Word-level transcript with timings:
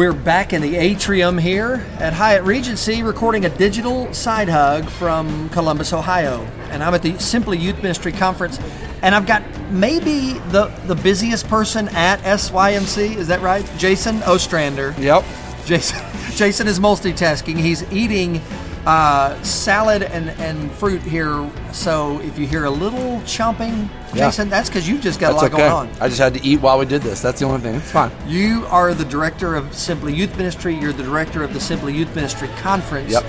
We're 0.00 0.14
back 0.14 0.54
in 0.54 0.62
the 0.62 0.76
atrium 0.76 1.36
here 1.36 1.86
at 1.98 2.14
Hyatt 2.14 2.44
Regency 2.44 3.02
recording 3.02 3.44
a 3.44 3.50
digital 3.50 4.10
side 4.14 4.48
hug 4.48 4.88
from 4.88 5.50
Columbus, 5.50 5.92
Ohio. 5.92 6.40
And 6.70 6.82
I'm 6.82 6.94
at 6.94 7.02
the 7.02 7.18
Simply 7.18 7.58
Youth 7.58 7.82
Ministry 7.82 8.10
Conference. 8.10 8.58
And 9.02 9.14
I've 9.14 9.26
got 9.26 9.42
maybe 9.70 10.38
the, 10.52 10.72
the 10.86 10.94
busiest 10.94 11.48
person 11.48 11.88
at 11.90 12.18
SYMC. 12.20 13.14
Is 13.14 13.28
that 13.28 13.42
right? 13.42 13.70
Jason 13.76 14.22
Ostrander. 14.22 14.94
Yep. 14.98 15.22
Jason, 15.66 15.98
Jason 16.34 16.66
is 16.66 16.80
multitasking. 16.80 17.58
He's 17.58 17.82
eating 17.92 18.40
uh, 18.86 19.40
salad 19.42 20.02
and, 20.02 20.30
and 20.30 20.70
fruit 20.72 21.02
here. 21.02 21.48
So 21.72 22.18
if 22.20 22.38
you 22.38 22.46
hear 22.46 22.64
a 22.64 22.70
little 22.70 23.18
chomping, 23.20 23.88
Yeah. 24.14 24.26
Jason, 24.26 24.48
that's 24.48 24.68
because 24.68 24.88
you've 24.88 25.02
just 25.02 25.20
got 25.20 25.32
That's 25.32 25.42
a 25.42 25.44
lot 25.46 25.52
okay. 25.54 25.68
going 25.68 25.72
on. 25.72 26.02
I 26.02 26.08
just 26.08 26.20
had 26.20 26.34
to 26.34 26.44
eat 26.44 26.60
while 26.60 26.78
we 26.78 26.86
did 26.86 27.02
this. 27.02 27.20
That's 27.20 27.40
the 27.40 27.46
only 27.46 27.60
thing. 27.60 27.74
It's 27.76 27.90
fine. 27.90 28.10
You 28.26 28.64
are 28.70 28.94
the 28.94 29.04
director 29.04 29.54
of 29.54 29.74
Simply 29.74 30.14
Youth 30.14 30.36
Ministry. 30.36 30.74
You're 30.74 30.92
the 30.94 31.02
director 31.02 31.42
of 31.42 31.52
the 31.52 31.60
Simply 31.60 31.94
Youth 31.94 32.14
Ministry 32.14 32.48
Conference. 32.56 33.12
Yep. 33.12 33.24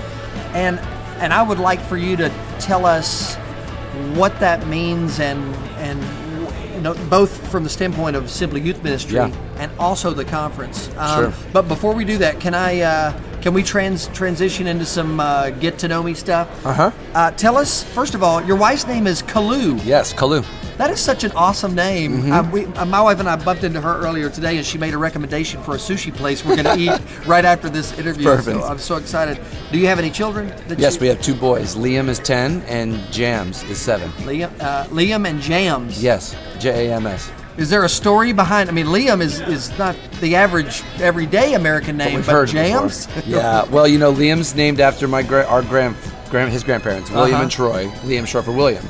And 0.54 0.78
and 1.20 1.32
I 1.32 1.42
would 1.42 1.58
like 1.60 1.80
for 1.80 1.96
you 1.96 2.16
to 2.16 2.32
tell 2.58 2.84
us 2.84 3.36
what 4.14 4.38
that 4.40 4.66
means 4.66 5.20
and 5.20 5.54
and 5.76 6.02
you 6.74 6.80
know 6.80 6.94
both 7.08 7.46
from 7.50 7.62
the 7.62 7.70
standpoint 7.70 8.16
of 8.16 8.28
Simply 8.30 8.60
Youth 8.60 8.82
Ministry 8.82 9.16
Yeah. 9.16 9.30
and 9.58 9.70
also 9.78 10.12
the 10.12 10.24
conference. 10.24 10.88
Sure. 11.14 11.32
But 11.52 11.68
before 11.68 11.94
we 11.94 12.04
do 12.04 12.18
that, 12.18 12.40
can 12.40 12.54
I 12.54 12.80
uh, 12.80 13.12
can 13.42 13.52
we 13.52 13.62
trans 13.62 14.06
transition 14.08 14.68
into 14.68 14.86
some 14.86 15.18
uh, 15.18 15.50
get 15.50 15.78
to 15.80 15.88
know 15.88 16.02
me 16.02 16.14
stuff? 16.14 16.48
Uh-huh. 16.64 16.92
Uh, 17.12 17.30
tell 17.32 17.56
us 17.56 17.82
first 17.82 18.14
of 18.14 18.22
all, 18.22 18.42
your 18.42 18.56
wife's 18.56 18.86
name 18.86 19.06
is 19.06 19.22
Kalu. 19.22 19.84
Yes, 19.84 20.14
Kalu. 20.14 20.46
That 20.78 20.90
is 20.90 21.00
such 21.00 21.22
an 21.24 21.32
awesome 21.32 21.74
name. 21.74 22.22
Mm-hmm. 22.22 22.32
Uh, 22.32 22.50
we, 22.50 22.64
uh, 22.64 22.84
my 22.86 23.00
wife 23.00 23.20
and 23.20 23.28
I 23.28 23.36
bumped 23.36 23.62
into 23.62 23.80
her 23.80 24.00
earlier 24.00 24.30
today, 24.30 24.56
and 24.56 24.64
she 24.64 24.78
made 24.78 24.94
a 24.94 24.98
recommendation 24.98 25.62
for 25.62 25.74
a 25.74 25.78
sushi 25.78 26.14
place 26.14 26.44
we're 26.44 26.60
going 26.60 26.78
to 26.78 26.82
eat 26.82 27.00
right 27.26 27.44
after 27.44 27.68
this 27.68 27.96
interview. 27.98 28.24
Perfect. 28.24 28.58
So 28.58 28.64
I'm 28.64 28.78
so 28.78 28.96
excited. 28.96 29.38
Do 29.70 29.78
you 29.78 29.86
have 29.88 29.98
any 29.98 30.10
children? 30.10 30.52
Yes, 30.78 30.94
you, 30.94 31.02
we 31.02 31.06
have 31.08 31.20
two 31.20 31.34
boys. 31.34 31.76
Liam 31.76 32.08
is 32.08 32.18
10 32.20 32.62
and 32.62 32.98
Jams 33.12 33.62
is 33.64 33.78
7. 33.78 34.08
Liam, 34.22 34.50
uh, 34.60 34.86
Liam 34.86 35.28
and 35.28 35.40
Jams. 35.40 36.02
Yes, 36.02 36.34
J 36.58 36.88
A 36.88 36.94
M 36.94 37.06
S. 37.06 37.30
Is 37.58 37.68
there 37.68 37.84
a 37.84 37.88
story 37.88 38.32
behind? 38.32 38.68
I 38.70 38.72
mean, 38.72 38.86
Liam 38.86 39.20
is 39.20 39.40
is 39.40 39.76
not 39.78 39.94
the 40.20 40.36
average 40.36 40.82
everyday 41.00 41.54
American 41.54 41.96
name, 41.98 42.16
We've 42.16 42.26
but 42.26 42.44
it 42.48 42.52
Jams. 42.52 43.08
yeah, 43.26 43.64
well, 43.64 43.86
you 43.86 43.98
know, 43.98 44.12
Liam's 44.12 44.54
named 44.54 44.80
after 44.80 45.06
my 45.06 45.22
gra- 45.22 45.44
our 45.46 45.62
grand, 45.62 45.94
grand 46.30 46.50
his 46.50 46.64
grandparents, 46.64 47.10
William 47.10 47.34
Uh-huh. 47.34 47.42
and 47.42 47.50
Troy. 47.52 47.86
Liam 48.04 48.26
short 48.26 48.46
for 48.46 48.52
William. 48.52 48.86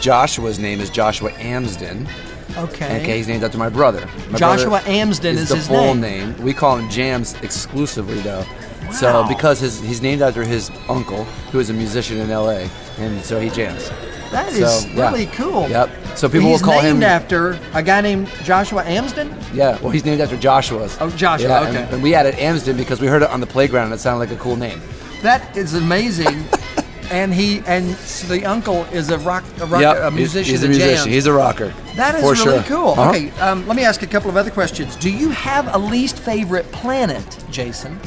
Joshua's 0.00 0.58
name 0.58 0.80
is 0.80 0.90
Joshua 0.90 1.30
Amsden. 1.38 2.08
Okay. 2.56 3.00
Okay, 3.02 3.16
he's 3.18 3.28
named 3.28 3.44
after 3.44 3.56
my 3.56 3.68
brother. 3.68 4.06
My 4.30 4.36
Joshua 4.38 4.68
brother 4.70 4.90
Amsden 4.90 5.36
is 5.38 5.48
the 5.48 5.56
his 5.56 5.68
full 5.68 5.94
name. 5.94 6.34
We 6.42 6.52
call 6.52 6.76
him 6.76 6.90
Jams 6.90 7.34
exclusively, 7.42 8.18
though. 8.20 8.44
Wow. 8.82 8.90
So 8.90 9.24
because 9.28 9.60
his, 9.60 9.80
he's 9.80 10.02
named 10.02 10.20
after 10.22 10.42
his 10.44 10.70
uncle, 10.88 11.24
who 11.52 11.60
is 11.60 11.70
a 11.70 11.72
musician 11.72 12.18
in 12.18 12.30
L.A., 12.30 12.68
and 12.98 13.24
so 13.24 13.40
he 13.40 13.48
jams. 13.48 13.90
That 14.32 14.52
is 14.52 14.82
So, 14.82 14.88
yeah. 14.88 15.10
really 15.10 15.26
cool. 15.26 15.68
Yep. 15.68 15.90
So 16.16 16.28
people 16.28 16.48
He's 16.50 16.60
will 16.62 16.66
call 16.72 16.82
named 16.82 16.98
him. 16.98 17.02
after 17.04 17.58
a 17.74 17.82
guy 17.82 18.00
named 18.00 18.28
Joshua 18.42 18.82
Amsden. 18.84 19.34
Yeah, 19.54 19.78
well, 19.80 19.90
he's 19.90 20.04
named 20.04 20.20
after 20.20 20.36
Joshua's. 20.36 20.96
Oh, 21.00 21.10
Joshua, 21.10 21.48
Yeah, 21.48 21.68
okay. 21.68 21.88
And, 21.94 22.02
we 22.02 22.14
added 22.14 22.34
Amsden 22.36 22.76
because 22.76 23.00
we 23.00 23.06
heard 23.06 23.22
it 23.22 23.30
on 23.30 23.40
the 23.40 23.46
playground 23.46 23.86
and 23.86 23.94
it 23.94 23.98
sounded 24.00 24.18
like 24.20 24.30
a 24.36 24.40
cool 24.42 24.56
name. 24.56 24.80
That 25.22 25.56
is 25.56 25.74
amazing. 25.74 26.44
and 27.10 27.32
he 27.34 27.60
and 27.66 27.94
so 27.96 28.26
the 28.28 28.44
uncle 28.46 28.84
is 28.84 29.10
a 29.10 29.18
rock 29.18 29.44
a, 29.60 29.66
rock, 29.66 29.82
Yep, 29.82 29.96
a 29.96 30.00
he's- 30.02 30.12
musician. 30.14 30.50
He's, 30.50 30.64
a 30.64 30.68
musician. 30.68 30.94
jams. 30.96 31.04
He's 31.06 31.26
a 31.26 31.32
rocker. 31.32 31.74
That 31.96 32.14
is 32.14 32.22
really 32.22 32.36
sure. 32.36 32.62
cool. 32.62 32.88
Uh-huh. 32.92 33.10
Okay, 33.10 33.30
um, 33.40 33.66
let 33.68 33.76
me 33.76 33.84
ask 33.84 34.02
a 34.02 34.06
couple 34.06 34.30
of 34.30 34.36
other 34.38 34.50
questions. 34.50 34.96
Do 34.96 35.10
you 35.10 35.28
have 35.30 35.74
a 35.74 35.78
least 35.78 36.18
favorite 36.18 36.70
planet, 36.72 37.44
Jason? 37.50 38.00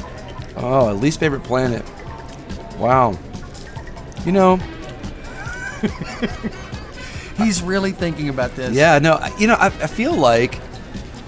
Oh, 0.58 0.92
a 0.92 0.94
least 0.94 1.20
favorite 1.20 1.44
planet. 1.44 1.84
Wow. 2.80 3.18
You 4.26 4.32
know, 4.32 4.58
He's 7.38 7.62
really 7.62 7.92
thinking 7.92 8.30
about 8.30 8.56
this. 8.56 8.74
yeah, 8.74 8.98
no, 9.00 9.14
I- 9.16 9.36
you 9.38 9.48
know, 9.48 9.56
I, 9.56 9.66
I 9.68 9.88
feel 9.88 10.14
like 10.14 10.60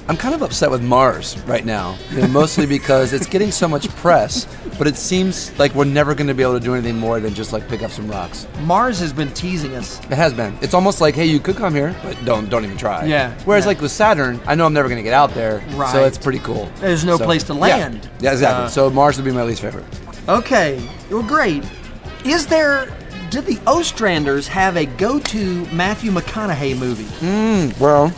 I'm 0.07 0.15
kind 0.15 0.33
of 0.33 0.41
upset 0.41 0.71
with 0.71 0.81
Mars 0.81 1.37
right 1.41 1.65
now. 1.65 1.97
You 2.11 2.21
know, 2.21 2.27
mostly 2.29 2.65
because 2.77 3.11
it's 3.11 3.25
getting 3.27 3.51
so 3.51 3.67
much 3.67 3.89
press, 3.97 4.47
but 4.77 4.87
it 4.87 4.95
seems 4.95 5.57
like 5.59 5.75
we're 5.75 5.83
never 5.83 6.15
going 6.15 6.27
to 6.27 6.33
be 6.33 6.43
able 6.43 6.53
to 6.53 6.61
do 6.61 6.73
anything 6.75 6.97
more 6.97 7.19
than 7.19 7.33
just 7.33 7.51
like 7.51 7.67
pick 7.67 7.81
up 7.83 7.91
some 7.91 8.07
rocks. 8.09 8.47
Mars 8.61 8.99
has 8.99 9.11
been 9.11 9.33
teasing 9.33 9.75
us. 9.75 9.99
It 10.05 10.11
has 10.13 10.33
been. 10.33 10.57
It's 10.61 10.73
almost 10.73 11.01
like, 11.01 11.13
hey, 11.13 11.25
you 11.25 11.41
could 11.41 11.57
come 11.57 11.75
here, 11.75 11.93
but 12.03 12.17
don't 12.23 12.49
don't 12.49 12.63
even 12.63 12.77
try. 12.77 13.03
Yeah, 13.03 13.37
Whereas 13.43 13.65
yeah. 13.65 13.67
like 13.67 13.81
with 13.81 13.91
Saturn, 13.91 14.39
I 14.45 14.55
know 14.55 14.65
I'm 14.65 14.71
never 14.73 14.87
going 14.87 14.99
to 14.99 15.03
get 15.03 15.13
out 15.13 15.31
there, 15.33 15.61
Right. 15.71 15.91
so 15.91 16.05
it's 16.05 16.17
pretty 16.17 16.39
cool. 16.39 16.71
There's 16.77 17.03
no 17.03 17.17
So, 17.17 17.25
place 17.25 17.43
to 17.43 17.53
yeah. 17.53 17.59
land. 17.59 18.09
Yeah, 18.21 18.31
exactly. 18.31 18.65
Uh, 18.67 18.69
so 18.69 18.89
Mars 18.89 19.17
would 19.17 19.25
be 19.25 19.31
my 19.31 19.43
least 19.43 19.61
favorite. 19.61 19.83
Okay, 20.29 20.81
well, 21.11 21.21
great. 21.23 21.65
Is 22.23 22.47
there? 22.47 22.87
Do 23.29 23.41
the 23.41 23.55
Ostranders 23.65 24.47
have 24.47 24.77
a 24.77 24.85
go-to 24.85 25.65
Matthew 25.73 26.11
McConaughey 26.11 26.77
movie? 26.77 27.07
Well, 27.79 28.13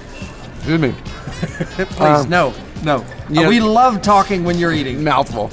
excuse 0.58 0.80
me. 0.80 0.92
Please, 1.32 2.00
Um, 2.02 2.30
no, 2.30 2.54
no. 2.84 3.04
you 3.30 3.46
Uh, 3.46 3.50
we 3.50 3.60
love 3.60 4.02
talking 4.02 4.44
when 4.44 4.58
you're 4.60 4.74
eating. 4.74 5.04
mouthful. 5.04 5.50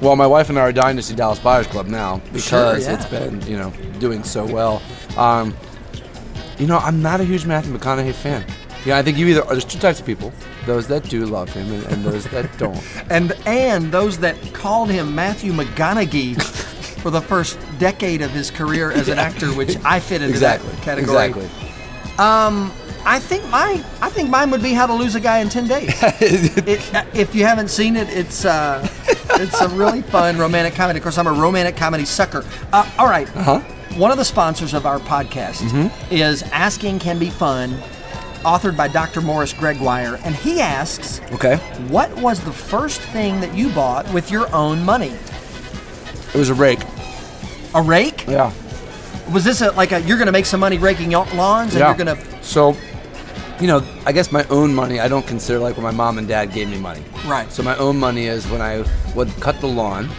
Well, 0.00 0.16
my 0.16 0.26
wife 0.26 0.48
and 0.50 0.58
I 0.58 0.62
are 0.62 0.72
dying 0.72 0.96
to 0.96 1.02
see 1.02 1.14
Dallas 1.14 1.38
Buyers 1.38 1.66
Club 1.66 1.86
now 1.88 2.20
because 2.26 2.44
Sure, 2.44 2.78
yeah. 2.78 2.94
it's 2.94 3.06
been, 3.06 3.40
you 3.46 3.56
know, 3.58 3.70
doing 3.98 4.22
so 4.24 4.44
well. 4.46 4.80
Um, 5.16 5.54
you 6.58 6.66
know, 6.66 6.78
I'm 6.78 7.02
not 7.02 7.20
a 7.20 7.24
huge 7.24 7.44
Matthew 7.46 7.76
McConaughey 7.76 8.12
fan. 8.14 8.44
Yeah, 8.84 8.96
I 8.98 9.02
think 9.02 9.18
you 9.18 9.26
either 9.26 9.42
there's 9.42 9.64
two 9.64 9.78
types 9.78 9.98
of 10.00 10.06
people: 10.06 10.32
those 10.64 10.86
that 10.88 11.02
do 11.08 11.24
love 11.26 11.52
him 11.52 11.72
and, 11.72 11.82
and 11.86 12.04
those 12.04 12.24
that 12.26 12.56
don't. 12.56 12.80
and 13.10 13.32
and 13.46 13.90
those 13.90 14.18
that 14.18 14.36
called 14.54 14.90
him 14.90 15.14
Matthew 15.14 15.52
McGonaghy 15.52 16.36
for 16.98 17.10
the 17.10 17.20
first 17.20 17.58
decade 17.78 18.22
of 18.22 18.30
his 18.30 18.50
career 18.50 18.90
as 18.90 19.08
an 19.08 19.18
actor, 19.18 19.48
which 19.54 19.76
I 19.84 20.00
fit 20.00 20.22
into 20.22 20.32
exactly. 20.34 20.70
that 20.70 20.82
category. 20.82 21.26
Exactly. 21.26 21.48
I 23.08 23.20
think 23.20 23.48
my 23.50 23.84
I 24.02 24.10
think 24.10 24.30
mine 24.30 24.50
would 24.50 24.62
be 24.62 24.72
How 24.72 24.86
to 24.86 24.94
Lose 24.94 25.14
a 25.14 25.20
Guy 25.20 25.38
in 25.38 25.48
Ten 25.48 25.68
Days. 25.68 25.90
it, 26.02 26.92
if 27.14 27.34
you 27.34 27.44
haven't 27.44 27.68
seen 27.68 27.94
it, 27.96 28.08
it's 28.08 28.44
uh, 28.44 28.86
it's 29.34 29.60
a 29.60 29.68
really 29.68 30.02
fun 30.02 30.36
romantic 30.38 30.74
comedy. 30.74 30.98
Of 30.98 31.04
course, 31.04 31.16
I'm 31.18 31.28
a 31.28 31.32
romantic 31.32 31.76
comedy 31.76 32.04
sucker. 32.04 32.44
Uh, 32.72 32.90
all 32.98 33.06
right. 33.08 33.28
Uh-huh. 33.36 33.60
One 33.96 34.10
of 34.10 34.18
the 34.18 34.24
sponsors 34.24 34.74
of 34.74 34.86
our 34.86 34.98
podcast 34.98 35.62
Mm-hmm. 35.62 36.12
is 36.14 36.42
Asking 36.44 36.98
Can 36.98 37.18
Be 37.20 37.30
Fun, 37.30 37.70
authored 38.44 38.76
by 38.76 38.88
Dr. 38.88 39.20
Morris 39.20 39.52
Gregwire, 39.54 40.20
and 40.24 40.34
he 40.34 40.60
asks, 40.60 41.20
Okay. 41.32 41.56
"What 41.88 42.14
was 42.20 42.40
the 42.40 42.52
first 42.52 43.00
thing 43.00 43.40
that 43.40 43.54
you 43.54 43.68
bought 43.70 44.12
with 44.12 44.30
your 44.32 44.52
own 44.54 44.84
money? 44.84 45.12
It 46.36 46.38
was 46.38 46.50
a 46.50 46.54
rake. 46.54 46.80
A 47.74 47.80
rake? 47.80 48.26
Yeah. 48.26 48.52
Was 49.32 49.42
this 49.42 49.62
a, 49.62 49.70
like 49.70 49.92
a 49.92 50.02
you're 50.02 50.18
going 50.18 50.26
to 50.26 50.32
make 50.32 50.44
some 50.44 50.60
money 50.60 50.76
raking 50.76 51.12
lawns 51.12 51.72
and 51.72 51.80
yeah. 51.80 51.88
you're 51.88 52.04
going 52.04 52.14
to 52.14 52.42
So, 52.42 52.76
you 53.58 53.66
know, 53.66 53.82
I 54.04 54.12
guess 54.12 54.30
my 54.30 54.44
own 54.48 54.74
money. 54.74 55.00
I 55.00 55.08
don't 55.08 55.26
consider 55.26 55.58
like 55.58 55.78
when 55.78 55.84
my 55.84 55.92
mom 55.92 56.18
and 56.18 56.28
dad 56.28 56.52
gave 56.52 56.68
me 56.68 56.76
money. 56.76 57.02
Right. 57.24 57.50
So 57.50 57.62
my 57.62 57.74
own 57.78 57.96
money 57.96 58.26
is 58.26 58.46
when 58.48 58.60
I 58.60 58.84
would 59.14 59.30
cut 59.40 59.58
the 59.62 59.66
lawn 59.66 60.10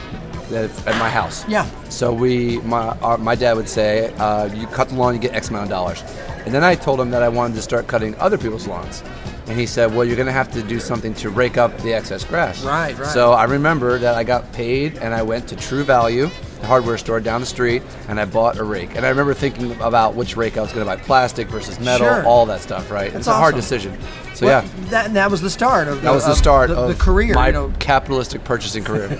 at, 0.47 0.87
at 0.87 0.97
my 0.97 1.07
house. 1.07 1.47
Yeah. 1.47 1.69
So 1.89 2.11
we, 2.11 2.61
my, 2.61 2.97
our, 2.97 3.19
my 3.19 3.35
dad 3.35 3.55
would 3.55 3.69
say, 3.69 4.11
uh, 4.15 4.45
you 4.55 4.65
cut 4.65 4.89
the 4.89 4.95
lawn, 4.95 5.13
you 5.13 5.19
get 5.19 5.35
X 5.35 5.49
amount 5.49 5.65
of 5.65 5.69
dollars. 5.69 6.01
And 6.45 6.51
then 6.51 6.63
I 6.63 6.73
told 6.73 6.99
him 6.99 7.11
that 7.11 7.21
I 7.21 7.29
wanted 7.29 7.53
to 7.57 7.61
start 7.61 7.85
cutting 7.85 8.15
other 8.15 8.39
people's 8.39 8.65
lawns. 8.65 9.03
And 9.47 9.57
he 9.57 9.65
said, 9.65 9.93
well, 9.95 10.03
you're 10.03 10.17
going 10.17 10.25
to 10.25 10.31
have 10.33 10.51
to 10.53 10.61
do 10.61 10.77
something 10.77 11.13
to 11.15 11.29
rake 11.29 11.57
up 11.57 11.77
the 11.77 11.93
excess 11.93 12.25
grass. 12.25 12.65
Right, 12.65 12.97
right. 12.97 13.07
So 13.07 13.31
I 13.31 13.45
remember 13.45 13.97
that 13.97 14.15
I 14.15 14.25
got 14.25 14.51
paid 14.51 14.97
and 14.97 15.13
I 15.13 15.21
went 15.21 15.47
to 15.49 15.55
True 15.55 15.85
Value, 15.85 16.29
the 16.59 16.67
hardware 16.67 16.97
store 16.97 17.21
down 17.21 17.39
the 17.39 17.47
street, 17.47 17.81
and 18.09 18.19
I 18.19 18.25
bought 18.25 18.57
a 18.57 18.63
rake. 18.65 18.95
And 18.97 19.05
I 19.05 19.09
remember 19.09 19.33
thinking 19.33 19.71
about 19.79 20.15
which 20.15 20.35
rake 20.35 20.57
I 20.57 20.61
was 20.61 20.73
going 20.73 20.85
to 20.85 20.95
buy 20.95 21.01
plastic 21.01 21.47
versus 21.47 21.79
metal, 21.79 22.07
Sure. 22.07 22.25
all 22.25 22.45
that 22.47 22.59
stuff, 22.59 22.91
right? 22.91 23.05
That's 23.13 23.19
it's 23.21 23.27
a 23.27 23.33
hard 23.35 23.55
decision. 23.55 23.97
So 24.33 24.47
Well, 24.47 24.63
yeah. 24.65 24.69
that, 24.89 25.13
that 25.13 25.31
was 25.31 25.41
the 25.41 25.49
start 25.49 25.87
of 25.87 25.95
the, 25.95 26.01
That 26.01 26.13
was 26.13 26.25
the 26.25 26.31
of 26.31 26.37
start 26.37 26.69
the, 26.69 26.75
of 26.75 26.89
the 26.89 27.01
career. 27.01 27.33
my 27.33 27.47
you 27.47 27.53
know. 27.53 27.73
capitalistic 27.79 28.43
purchasing 28.43 28.83
career. 28.83 29.17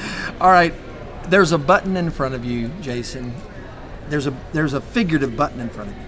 All 0.40 0.50
right, 0.50 0.72
there's 1.28 1.52
a 1.52 1.58
button 1.58 1.98
in 1.98 2.10
front 2.10 2.34
of 2.34 2.46
you, 2.46 2.68
Jason. 2.80 3.34
There's 4.08 4.26
a 4.26 4.34
there's 4.52 4.72
a 4.72 4.80
figurative 4.80 5.36
button 5.36 5.60
in 5.60 5.68
front 5.68 5.90
of 5.90 5.96
you. 5.96 6.02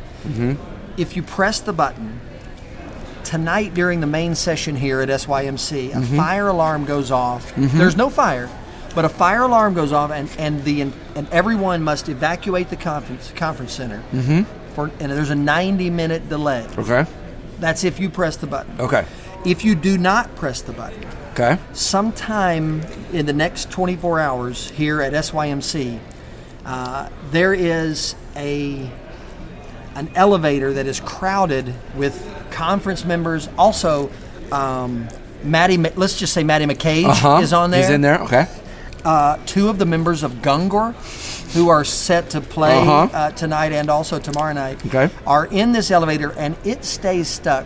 Mm-hmm. 0.55 1.01
If 1.01 1.17
you 1.17 1.23
press 1.23 1.61
the 1.61 1.73
button 1.73 2.21
tonight 3.29 3.75
during 3.75 4.01
the 4.01 4.07
main 4.07 4.35
session 4.35 4.75
here 4.75 5.01
at 5.03 5.09
SYMC, 5.11 5.95
a 5.95 6.17
fire 6.17 6.49
alarm 6.49 6.87
goes 6.87 7.11
off. 7.11 7.55
There's 7.57 7.97
no 7.97 8.09
fire, 8.09 8.49
but 8.95 9.05
a 9.05 9.09
fire 9.09 9.43
alarm 9.43 9.75
goes 9.75 9.93
off, 9.93 10.11
and 10.11 10.31
and 10.39 10.65
the 10.65 10.81
and 10.81 11.29
everyone 11.31 11.83
must 11.83 12.09
evacuate 12.09 12.71
the 12.71 12.77
conference 12.77 13.33
conference 13.37 13.73
center. 13.73 14.03
Mm-hmm. 14.13 14.43
For 14.75 14.91
and 14.99 15.13
there's 15.13 15.31
a 15.31 15.35
90 15.35 15.91
minute 15.91 16.29
delay. 16.29 16.67
okay. 16.79 17.05
That's 17.61 17.85
if 17.85 18.01
you 18.01 18.09
press 18.09 18.37
the 18.37 18.47
button. 18.47 18.81
Okay. 18.81 19.05
If 19.45 19.65
you 19.65 19.75
do 19.75 19.99
not 19.99 20.35
press 20.37 20.63
the 20.63 20.73
button, 20.73 21.05
Okay. 21.33 21.59
sometime 21.73 22.81
in 23.13 23.27
the 23.27 23.33
next 23.33 23.71
24 23.71 24.21
hours 24.21 24.71
here 24.71 25.03
at 25.03 25.13
SYMC, 25.13 25.99
uh, 26.65 27.09
there 27.31 27.53
is 27.55 28.15
a 28.37 28.91
an 29.97 30.09
elevator 30.15 30.73
that 30.73 30.87
is 30.87 31.01
crowded 31.01 31.75
with 31.97 32.15
conference 32.51 33.05
members, 33.05 33.49
also 33.59 34.11
um, 34.53 35.09
Maddie, 35.45 35.77
let's 35.77 36.19
just 36.19 36.33
say 36.33 36.43
Maddie 36.45 36.67
McCage 36.67 37.05
Uh-huh. 37.05 37.41
is 37.43 37.53
on 37.53 37.71
there. 37.71 37.81
He's 37.83 37.91
in 37.91 38.01
there. 38.01 38.21
Okay. 38.23 38.47
Uh, 39.05 39.39
two 39.47 39.69
of 39.69 39.79
the 39.79 39.87
members 39.87 40.23
of 40.23 40.33
Gungor, 40.43 40.93
who 41.55 41.69
are 41.69 41.85
set 41.85 42.31
to 42.31 42.41
play 42.41 42.77
Uh-huh. 42.79 43.09
uh, 43.13 43.31
tonight 43.31 43.73
and 43.73 43.89
also 43.89 44.19
tomorrow 44.19 44.53
night, 44.53 44.85
Okay. 44.87 45.09
are 45.27 45.47
in 45.47 45.73
this 45.73 45.91
elevator, 45.91 46.33
and 46.37 46.57
it 46.65 46.85
stays 46.85 47.29
stuck 47.29 47.65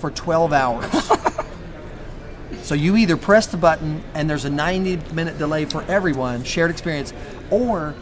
for 0.00 0.10
12 0.10 0.52
hours. 0.52 0.90
so 2.62 2.74
you 2.74 2.96
either 2.96 3.16
press 3.16 3.46
the 3.46 3.56
button, 3.56 4.02
and 4.14 4.28
there's 4.28 4.44
a 4.44 4.50
90-minute 4.50 5.38
delay 5.38 5.64
for 5.64 5.82
everyone, 5.84 6.44
shared 6.44 6.70
experience, 6.70 7.12
or 7.50 7.94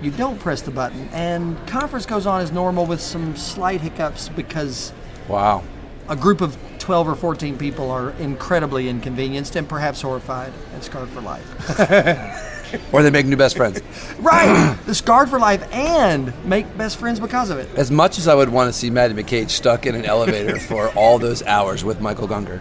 you 0.00 0.10
don't 0.12 0.38
press 0.38 0.62
the 0.62 0.70
button, 0.70 1.08
and 1.12 1.56
conference 1.66 2.06
goes 2.06 2.24
on 2.26 2.40
as 2.40 2.52
normal 2.52 2.86
with 2.86 3.00
some 3.00 3.34
slight 3.36 3.80
hiccups 3.80 4.28
because 4.28 4.92
Wow. 5.26 5.64
A 6.08 6.16
group 6.16 6.40
of 6.40 6.56
12 6.78 7.08
or 7.08 7.14
14 7.14 7.58
people 7.58 7.90
are 7.90 8.10
incredibly 8.12 8.88
inconvenienced 8.88 9.56
and 9.56 9.68
perhaps 9.68 10.00
horrified 10.00 10.52
and 10.72 10.82
scarred 10.82 11.08
for 11.10 11.20
life. 11.20 12.44
Or 12.92 13.02
they 13.02 13.10
make 13.10 13.26
new 13.26 13.36
best 13.36 13.56
friends. 13.56 13.80
right! 14.18 14.76
the 14.86 14.94
scarred 14.94 15.30
for 15.30 15.38
life 15.38 15.66
and 15.72 16.32
make 16.44 16.76
best 16.76 16.98
friends 16.98 17.20
because 17.20 17.50
of 17.50 17.58
it. 17.58 17.68
As 17.76 17.90
much 17.90 18.18
as 18.18 18.28
I 18.28 18.34
would 18.34 18.48
want 18.48 18.72
to 18.72 18.78
see 18.78 18.90
Maddie 18.90 19.14
McCage 19.14 19.50
stuck 19.50 19.86
in 19.86 19.94
an 19.94 20.04
elevator 20.04 20.58
for 20.68 20.88
all 20.90 21.18
those 21.18 21.42
hours 21.42 21.84
with 21.84 22.00
Michael 22.00 22.28
Gungor, 22.28 22.60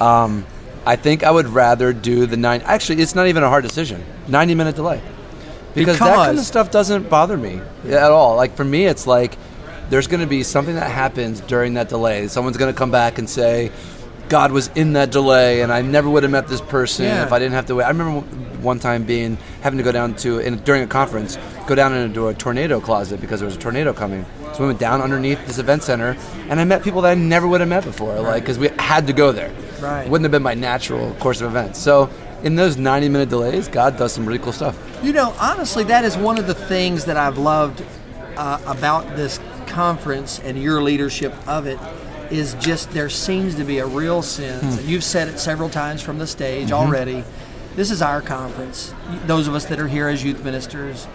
um, 0.00 0.46
I 0.86 0.96
think 0.96 1.22
I 1.22 1.30
would 1.30 1.48
rather 1.48 1.92
do 1.92 2.26
the 2.26 2.36
nine. 2.36 2.62
Actually, 2.62 3.02
it's 3.02 3.14
not 3.14 3.26
even 3.26 3.42
a 3.42 3.48
hard 3.48 3.64
decision. 3.64 4.04
Ninety 4.28 4.54
minute 4.54 4.76
delay, 4.76 5.02
because, 5.74 5.98
that 5.98 6.14
kind 6.14 6.38
of 6.38 6.44
stuff 6.44 6.70
doesn't 6.70 7.08
bother 7.08 7.36
me 7.36 7.60
at 7.84 8.10
all. 8.10 8.36
Like 8.36 8.54
for 8.54 8.64
me, 8.64 8.86
it's 8.86 9.06
like 9.06 9.36
there's 9.94 10.08
going 10.08 10.18
to 10.20 10.26
be 10.26 10.42
something 10.42 10.74
that 10.74 10.90
happens 10.90 11.40
during 11.42 11.74
that 11.74 11.88
delay. 11.88 12.26
Someone's 12.26 12.56
going 12.56 12.72
to 12.72 12.76
come 12.76 12.90
back 12.90 13.18
and 13.18 13.30
say. 13.30 13.70
God 14.28 14.50
was 14.50 14.68
in 14.74 14.94
that 14.94 15.12
delay, 15.12 15.60
and 15.60 15.70
I 15.70 15.82
never 15.82 16.10
would 16.10 16.24
have 16.24 16.32
met 16.32 16.48
this 16.48 16.60
person 16.60 17.04
Yeah. 17.04 17.24
if 17.24 17.32
I 17.32 17.38
didn't 17.38 17.52
have 17.52 17.66
to 17.66 17.76
wait. 17.76 17.84
I 17.84 17.88
remember 17.90 18.22
one 18.60 18.80
time 18.80 19.04
being 19.04 19.36
having 19.60 19.76
to 19.76 19.84
go 19.84 19.92
down 19.92 20.16
to 20.16 20.38
in, 20.40 20.56
during 20.64 20.82
a 20.82 20.86
conference, 20.88 21.38
go 21.68 21.76
down 21.76 21.92
into 21.94 22.26
a 22.26 22.34
tornado 22.34 22.80
closet 22.80 23.20
because 23.20 23.38
there 23.38 23.46
was 23.46 23.54
a 23.54 23.58
tornado 23.60 23.92
coming. 23.92 24.24
So 24.54 24.60
we 24.62 24.66
went 24.68 24.80
down 24.80 25.00
underneath 25.00 25.46
this 25.46 25.58
event 25.58 25.84
center, 25.84 26.16
and 26.48 26.58
I 26.58 26.64
met 26.64 26.82
people 26.82 27.02
that 27.02 27.10
I 27.12 27.14
never 27.14 27.46
would 27.46 27.60
have 27.60 27.68
met 27.68 27.84
before, 27.84 28.18
like 28.18 28.42
because 28.42 28.58
we 28.58 28.68
had 28.78 29.06
to 29.06 29.12
go 29.12 29.30
there. 29.30 29.52
Right. 29.80 30.06
It 30.06 30.10
wouldn't 30.10 30.24
have 30.24 30.32
been 30.32 30.42
my 30.42 30.54
natural 30.54 31.14
course 31.20 31.40
of 31.42 31.46
events. 31.48 31.78
So 31.78 32.10
in 32.42 32.56
those 32.56 32.76
90 32.78 33.10
minute 33.10 33.28
delays, 33.28 33.68
God 33.68 33.96
does 33.98 34.12
some 34.12 34.26
really 34.26 34.40
cool 34.40 34.52
stuff. 34.54 34.76
You 35.04 35.12
know, 35.12 35.32
honestly, 35.38 35.84
that 35.84 36.04
is 36.04 36.16
one 36.16 36.38
of 36.38 36.46
the 36.48 36.54
things 36.54 37.04
that 37.04 37.18
I've 37.18 37.36
loved 37.38 37.84
uh, 38.36 38.58
about 38.66 39.14
this 39.16 39.38
conference 39.74 40.38
and 40.38 40.56
your 40.62 40.80
leadership 40.82 41.34
of 41.48 41.66
it 41.66 41.78
is 42.30 42.54
just 42.54 42.90
there 42.92 43.08
seems 43.10 43.56
to 43.56 43.64
be 43.64 43.78
a 43.78 43.86
real 43.86 44.22
sense. 44.22 44.78
and 44.78 44.88
You've 44.88 45.02
said 45.04 45.26
it 45.28 45.38
several 45.40 45.68
times 45.68 46.00
from 46.00 46.18
the 46.18 46.26
stage 46.26 46.70
already. 46.72 47.24
This 47.74 47.90
is 47.90 48.00
our 48.00 48.22
conference. 48.22 48.94
Those 49.26 49.48
of 49.48 49.54
us 49.54 49.64
that 49.66 49.80
are 49.80 49.88
here 49.88 50.08
as 50.08 50.22
youth 50.22 50.44
ministers, 50.44 51.08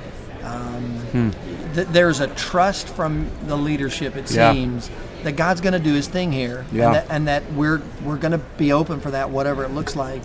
um, 0.44 1.32
th- 1.74 1.88
there's 1.88 2.20
a 2.20 2.28
trust 2.28 2.90
from 2.90 3.30
the 3.48 3.56
leadership. 3.56 4.18
It 4.18 4.30
Yeah. 4.30 4.52
seems 4.54 4.90
that 5.24 5.34
God's 5.38 5.62
going 5.62 5.74
to 5.74 5.80
do 5.80 5.94
His 5.94 6.08
thing 6.08 6.34
here, 6.34 6.66
Yeah. 6.74 6.88
and, 6.88 6.96
that, 6.96 7.06
and 7.10 7.28
that 7.28 7.54
we're 7.54 7.82
we're 8.04 8.18
going 8.18 8.34
to 8.34 8.42
be 8.58 8.74
open 8.74 9.00
for 9.00 9.12
that, 9.12 9.30
whatever 9.30 9.64
it 9.64 9.72
looks 9.72 9.96
like. 9.96 10.24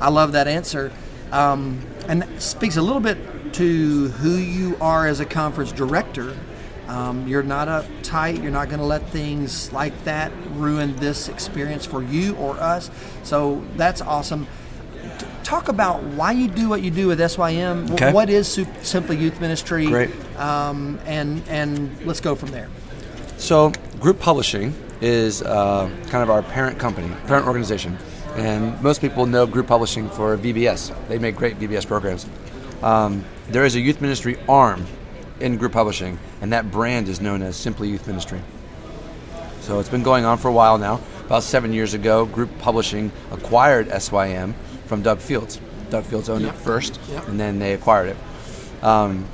I 0.00 0.10
love 0.10 0.32
that 0.32 0.46
answer, 0.46 0.92
um, 1.32 1.78
and 2.06 2.20
that 2.22 2.42
speaks 2.42 2.76
a 2.76 2.82
little 2.82 3.00
bit 3.00 3.16
to 3.54 4.08
who 4.20 4.36
you 4.36 4.76
are 4.80 5.06
as 5.06 5.20
a 5.20 5.24
conference 5.26 5.72
director. 5.72 6.34
Um, 6.92 7.26
you're 7.26 7.42
not 7.42 7.68
uptight. 7.68 8.42
You're 8.42 8.52
not 8.52 8.68
going 8.68 8.78
to 8.78 8.84
let 8.84 9.08
things 9.08 9.72
like 9.72 10.04
that 10.04 10.30
ruin 10.50 10.94
this 10.96 11.30
experience 11.30 11.86
for 11.86 12.02
you 12.02 12.34
or 12.36 12.60
us. 12.60 12.90
So 13.22 13.64
that's 13.76 14.02
awesome. 14.02 14.46
T- 15.18 15.26
talk 15.42 15.68
about 15.68 16.02
why 16.02 16.32
you 16.32 16.48
do 16.48 16.68
what 16.68 16.82
you 16.82 16.90
do 16.90 17.06
with 17.06 17.18
SYM. 17.18 17.90
Okay. 17.92 18.12
What 18.12 18.28
is 18.28 18.46
Sup- 18.46 18.84
Simply 18.84 19.16
Youth 19.16 19.40
Ministry? 19.40 19.86
Great. 19.86 20.10
Um, 20.36 21.00
and 21.06 21.42
and 21.48 22.06
let's 22.06 22.20
go 22.20 22.34
from 22.34 22.50
there. 22.50 22.68
So, 23.38 23.72
Group 23.98 24.20
Publishing 24.20 24.74
is 25.00 25.40
uh, 25.40 25.88
kind 26.10 26.22
of 26.22 26.28
our 26.28 26.42
parent 26.42 26.78
company, 26.78 27.08
parent 27.26 27.46
organization. 27.46 27.96
And 28.36 28.80
most 28.82 29.00
people 29.00 29.24
know 29.24 29.46
Group 29.46 29.66
Publishing 29.66 30.10
for 30.10 30.36
VBS. 30.36 30.94
They 31.08 31.18
make 31.18 31.36
great 31.36 31.58
VBS 31.58 31.86
programs. 31.86 32.26
Um, 32.82 33.24
there 33.48 33.64
is 33.64 33.76
a 33.76 33.80
youth 33.80 34.02
ministry 34.02 34.36
arm 34.46 34.86
in 35.42 35.56
Group 35.56 35.72
Publishing, 35.72 36.18
and 36.40 36.52
that 36.52 36.70
brand 36.70 37.08
is 37.08 37.20
known 37.20 37.42
as 37.42 37.56
Simply 37.56 37.88
Youth 37.88 38.06
Ministry. 38.06 38.40
So 39.60 39.78
it's 39.80 39.88
been 39.88 40.02
going 40.02 40.24
on 40.24 40.38
for 40.38 40.48
a 40.48 40.52
while 40.52 40.78
now. 40.78 41.00
About 41.26 41.42
seven 41.42 41.72
years 41.72 41.94
ago, 41.94 42.24
Group 42.24 42.50
Publishing 42.58 43.12
acquired 43.30 43.88
SYM 44.00 44.54
from 44.86 45.02
Doug 45.02 45.18
Fields. 45.18 45.60
Doug 45.90 46.04
Fields 46.04 46.28
owned 46.28 46.42
Yep. 46.42 46.54
it 46.54 46.58
first, 46.58 47.00
Yep. 47.10 47.28
and 47.28 47.38
then 47.40 47.58
they 47.58 47.74
acquired 47.74 48.10
it. 48.10 48.16
Um, 48.84 49.24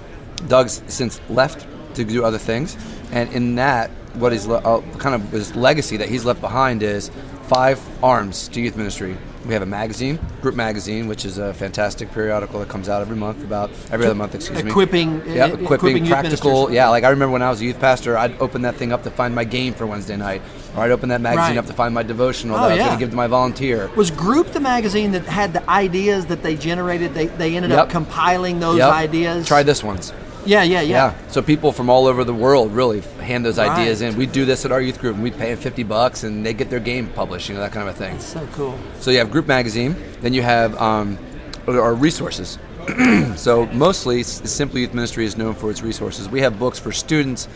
Doug's 0.48 0.82
since 0.88 1.20
left 1.28 1.66
to 1.94 2.04
do 2.04 2.24
other 2.24 2.38
things, 2.38 2.76
and 3.12 3.32
in 3.32 3.54
that, 3.56 3.90
what 4.14 4.32
is 4.32 4.48
uh, 4.48 4.80
kind 4.98 5.14
of 5.14 5.30
his 5.30 5.54
legacy 5.54 5.96
that 5.98 6.08
he's 6.08 6.24
left 6.24 6.40
behind 6.40 6.82
is 6.82 7.10
five 7.44 7.80
arms 8.02 8.48
to 8.48 8.60
youth 8.60 8.76
ministry. 8.76 9.16
We 9.48 9.54
have 9.54 9.62
a 9.62 9.66
magazine, 9.66 10.18
Group 10.42 10.54
Magazine, 10.56 11.08
which 11.08 11.24
is 11.24 11.38
a 11.38 11.54
fantastic 11.54 12.12
periodical 12.12 12.60
that 12.60 12.68
comes 12.68 12.86
out 12.86 13.00
every 13.00 13.16
month, 13.16 13.42
about 13.42 13.70
every 13.90 14.04
other 14.04 14.14
month, 14.14 14.34
excuse 14.34 14.62
me. 14.62 14.70
Equipping- 14.70 15.22
yeah, 15.26 15.46
e- 15.46 15.52
equipping, 15.54 15.62
eh, 15.62 15.64
equipping 15.64 16.06
practical. 16.06 16.70
Yeah, 16.70 16.90
like 16.90 17.02
I 17.04 17.08
remember 17.08 17.32
when 17.32 17.40
I 17.40 17.48
was 17.48 17.62
a 17.62 17.64
youth 17.64 17.80
pastor, 17.80 18.18
I'd 18.18 18.38
open 18.42 18.60
that 18.62 18.74
thing 18.74 18.92
up 18.92 19.04
to 19.04 19.10
find 19.10 19.34
my 19.34 19.44
game 19.44 19.72
for 19.72 19.86
Wednesday 19.86 20.18
night, 20.18 20.42
or 20.76 20.82
I'd 20.82 20.90
open 20.90 21.08
that 21.08 21.22
magazine 21.22 21.52
Right. 21.52 21.56
up 21.56 21.64
to 21.66 21.72
find 21.72 21.94
my 21.94 22.02
devotional 22.02 22.56
Oh, 22.56 22.60
that 22.60 22.64
I 22.64 22.68
was 22.72 22.76
yeah. 22.78 22.86
going 22.88 22.98
to 22.98 23.02
give 23.02 23.10
to 23.12 23.16
my 23.16 23.26
volunteer. 23.26 23.88
Was 23.96 24.10
Group 24.10 24.52
the 24.52 24.60
magazine 24.60 25.12
that 25.12 25.24
had 25.24 25.54
the 25.54 25.66
ideas 25.70 26.26
that 26.26 26.42
they 26.42 26.54
generated? 26.54 27.14
They, 27.14 27.28
they 27.28 27.56
ended 27.56 27.72
up 27.72 27.88
compiling 27.88 28.60
those 28.60 28.76
Yep. 28.76 28.92
ideas. 28.92 29.46
Try 29.48 29.62
this 29.62 29.82
ones. 29.82 30.12
Yeah, 30.48 30.62
yeah, 30.62 30.80
yeah. 30.80 31.12
Yeah. 31.12 31.28
So 31.28 31.42
people 31.42 31.72
from 31.72 31.90
all 31.90 32.06
over 32.06 32.24
the 32.24 32.32
world 32.32 32.72
really 32.72 33.02
hand 33.20 33.44
those 33.44 33.58
ideas 33.58 34.00
in. 34.00 34.16
We 34.16 34.24
do 34.24 34.46
this 34.46 34.64
at 34.64 34.72
our 34.72 34.80
youth 34.80 34.98
group, 34.98 35.14
and 35.14 35.22
we 35.22 35.30
pay 35.30 35.50
them 35.50 35.58
fifty 35.58 35.82
bucks, 35.82 36.24
and 36.24 36.44
they 36.44 36.54
get 36.54 36.70
their 36.70 36.80
game 36.80 37.08
published, 37.08 37.50
you 37.50 37.54
know, 37.54 37.60
that 37.60 37.72
kind 37.72 37.86
of 37.86 37.94
a 37.94 37.98
thing. 37.98 38.18
So 38.18 38.46
cool. 38.52 38.78
So 38.98 39.10
you 39.10 39.18
have 39.18 39.30
group 39.30 39.46
magazine, 39.46 39.94
then 40.22 40.32
you 40.32 40.40
have 40.40 40.74
um, 40.80 41.18
our 41.66 41.94
resources. 41.94 42.58
so 43.36 43.66
mostly, 43.66 44.22
Simply 44.22 44.80
Youth 44.80 44.94
Ministry 44.94 45.26
is 45.26 45.36
known 45.36 45.54
for 45.54 45.70
its 45.70 45.82
resources. 45.82 46.30
We 46.30 46.40
have 46.40 46.58
books 46.58 46.78
for 46.78 46.92
students, 46.92 47.46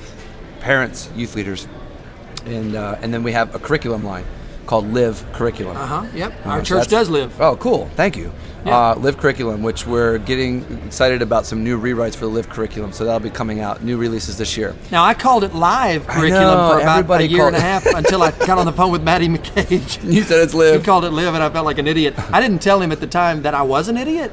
parents, 0.61 1.09
youth 1.17 1.35
leaders, 1.35 1.67
and 2.45 2.77
uh, 2.77 2.99
and 3.01 3.15
then 3.15 3.23
we 3.23 3.33
have 3.33 3.55
a 3.55 3.59
curriculum 3.59 4.05
line 4.05 4.27
called 4.73 4.91
Live 4.95 5.23
Curriculum. 5.35 5.77
Uh 5.77 5.87
huh. 5.87 6.07
Yep. 6.15 6.33
Uh, 6.47 6.49
Our 6.49 6.59
so 6.61 6.65
church 6.65 6.89
that's- 6.89 6.91
does 6.91 7.11
live. 7.11 7.39
Oh, 7.39 7.57
cool. 7.57 7.91
Thank 7.95 8.17
you. 8.17 8.33
Yeah. 8.65 8.93
Uh, 8.93 8.95
Live 8.95 9.19
Curriculum, 9.19 9.63
which 9.63 9.87
we're 9.87 10.17
getting 10.17 10.65
excited 10.87 11.21
about 11.21 11.45
some 11.45 11.63
new 11.63 11.79
rewrites 11.79 12.15
for 12.15 12.25
the 12.25 12.31
Live 12.31 12.49
Curriculum, 12.49 12.93
so 12.93 13.05
that'll 13.05 13.21
be 13.21 13.29
coming 13.29 13.61
out, 13.61 13.85
new 13.85 13.99
releases 13.99 14.39
this 14.39 14.57
year. 14.57 14.75
Now 14.91 15.05
I 15.05 15.13
called 15.13 15.45
it 15.45 15.53
live 15.55 16.07
curriculum 16.07 16.57
know, 16.57 16.81
for 16.81 17.01
about 17.01 17.21
a 17.21 17.27
year 17.27 17.47
and 17.49 17.57
a 17.57 17.61
half 17.61 17.85
until 18.01 18.23
I 18.23 18.31
got 18.31 18.57
on 18.57 18.65
the 18.65 18.73
phone 18.73 18.91
with 18.93 19.03
Maddie 19.03 19.29
McCage. 19.29 20.03
You 20.15 20.23
said 20.23 20.41
it's 20.43 20.53
He 20.55 20.59
Live. 20.61 20.85
called 20.85 21.05
it 21.05 21.11
live, 21.11 21.35
and 21.35 21.43
I 21.43 21.51
felt 21.51 21.67
like 21.67 21.77
an 21.79 21.87
idiot. 21.87 22.15
I 22.33 22.41
didn't 22.41 22.63
tell 22.63 22.81
him 22.81 22.93
at 22.93 23.01
the 23.01 23.07
time 23.07 23.43
that 23.43 23.53
I 23.53 23.61
was 23.63 23.89
an 23.89 23.99
idiot, 23.99 24.33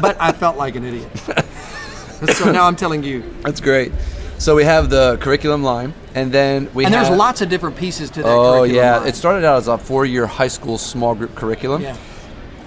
but 0.00 0.16
I 0.18 0.32
felt 0.32 0.56
like 0.56 0.74
an 0.74 0.84
idiot. 0.84 1.08
so 2.34 2.50
now 2.50 2.66
I'm 2.66 2.74
telling 2.74 3.04
you. 3.04 3.22
That's 3.42 3.60
great. 3.60 3.92
So 4.38 4.56
we 4.56 4.64
have 4.64 4.88
the 4.90 5.18
curriculum 5.20 5.62
line, 5.62 5.92
and 6.14 6.32
then 6.32 6.68
we 6.74 6.84
And 6.84 6.92
there's 6.94 7.08
have, 7.08 7.16
lots 7.18 7.40
of 7.42 7.48
different 7.48 7.76
pieces 7.76 8.10
to 8.10 8.22
that 8.22 8.28
Oh 8.28 8.60
curriculum. 8.60 8.70
yeah, 8.74 8.96
line. 8.98 9.08
it 9.08 9.14
started 9.16 9.44
out 9.44 9.58
as 9.58 9.68
a 9.68 9.78
four-year 9.78 10.26
high 10.26 10.48
school 10.48 10.78
small 10.78 11.14
group 11.14 11.34
curriculum. 11.34 11.82
Yeah. 11.82 11.96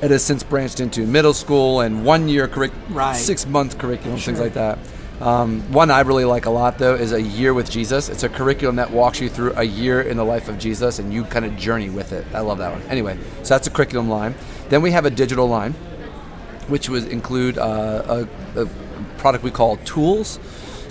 It 0.01 0.09
has 0.11 0.23
since 0.23 0.41
branched 0.43 0.79
into 0.79 1.05
middle 1.05 1.33
school 1.33 1.81
and 1.81 2.03
one-year 2.05 2.47
curriculum, 2.47 2.93
Right. 2.93 3.15
six-month 3.15 3.77
curriculum, 3.77 4.17
things 4.17 4.39
like 4.39 4.53
that. 4.55 4.79
Um, 5.21 5.61
one 5.71 5.91
I 5.91 5.99
really 6.01 6.25
like 6.25 6.47
a 6.47 6.49
lot 6.49 6.79
though 6.79 6.95
is 6.95 7.11
a 7.11 7.21
year 7.21 7.53
with 7.53 7.69
Jesus. 7.69 8.09
It's 8.09 8.23
a 8.23 8.29
curriculum 8.29 8.77
that 8.77 8.89
walks 8.89 9.21
you 9.21 9.29
through 9.29 9.53
a 9.55 9.63
year 9.63 10.01
in 10.01 10.17
the 10.17 10.25
life 10.25 10.49
of 10.49 10.57
Jesus, 10.57 10.97
and 10.97 11.13
you 11.13 11.23
kind 11.25 11.45
of 11.45 11.55
journey 11.57 11.91
with 11.91 12.11
it. 12.11 12.25
I 12.33 12.39
love 12.39 12.57
that 12.57 12.71
one. 12.73 12.81
Anyway, 12.89 13.19
so 13.43 13.53
that's 13.53 13.67
a 13.67 13.69
curriculum 13.69 14.09
line. 14.09 14.33
Then 14.69 14.81
we 14.81 14.89
have 14.91 15.05
a 15.05 15.11
digital 15.11 15.47
line, 15.47 15.73
which 16.67 16.89
would 16.89 17.07
include 17.09 17.59
uh, 17.59 18.25
a, 18.55 18.61
a 18.61 18.65
product 19.19 19.43
we 19.43 19.51
call 19.51 19.77
Tools. 19.77 20.39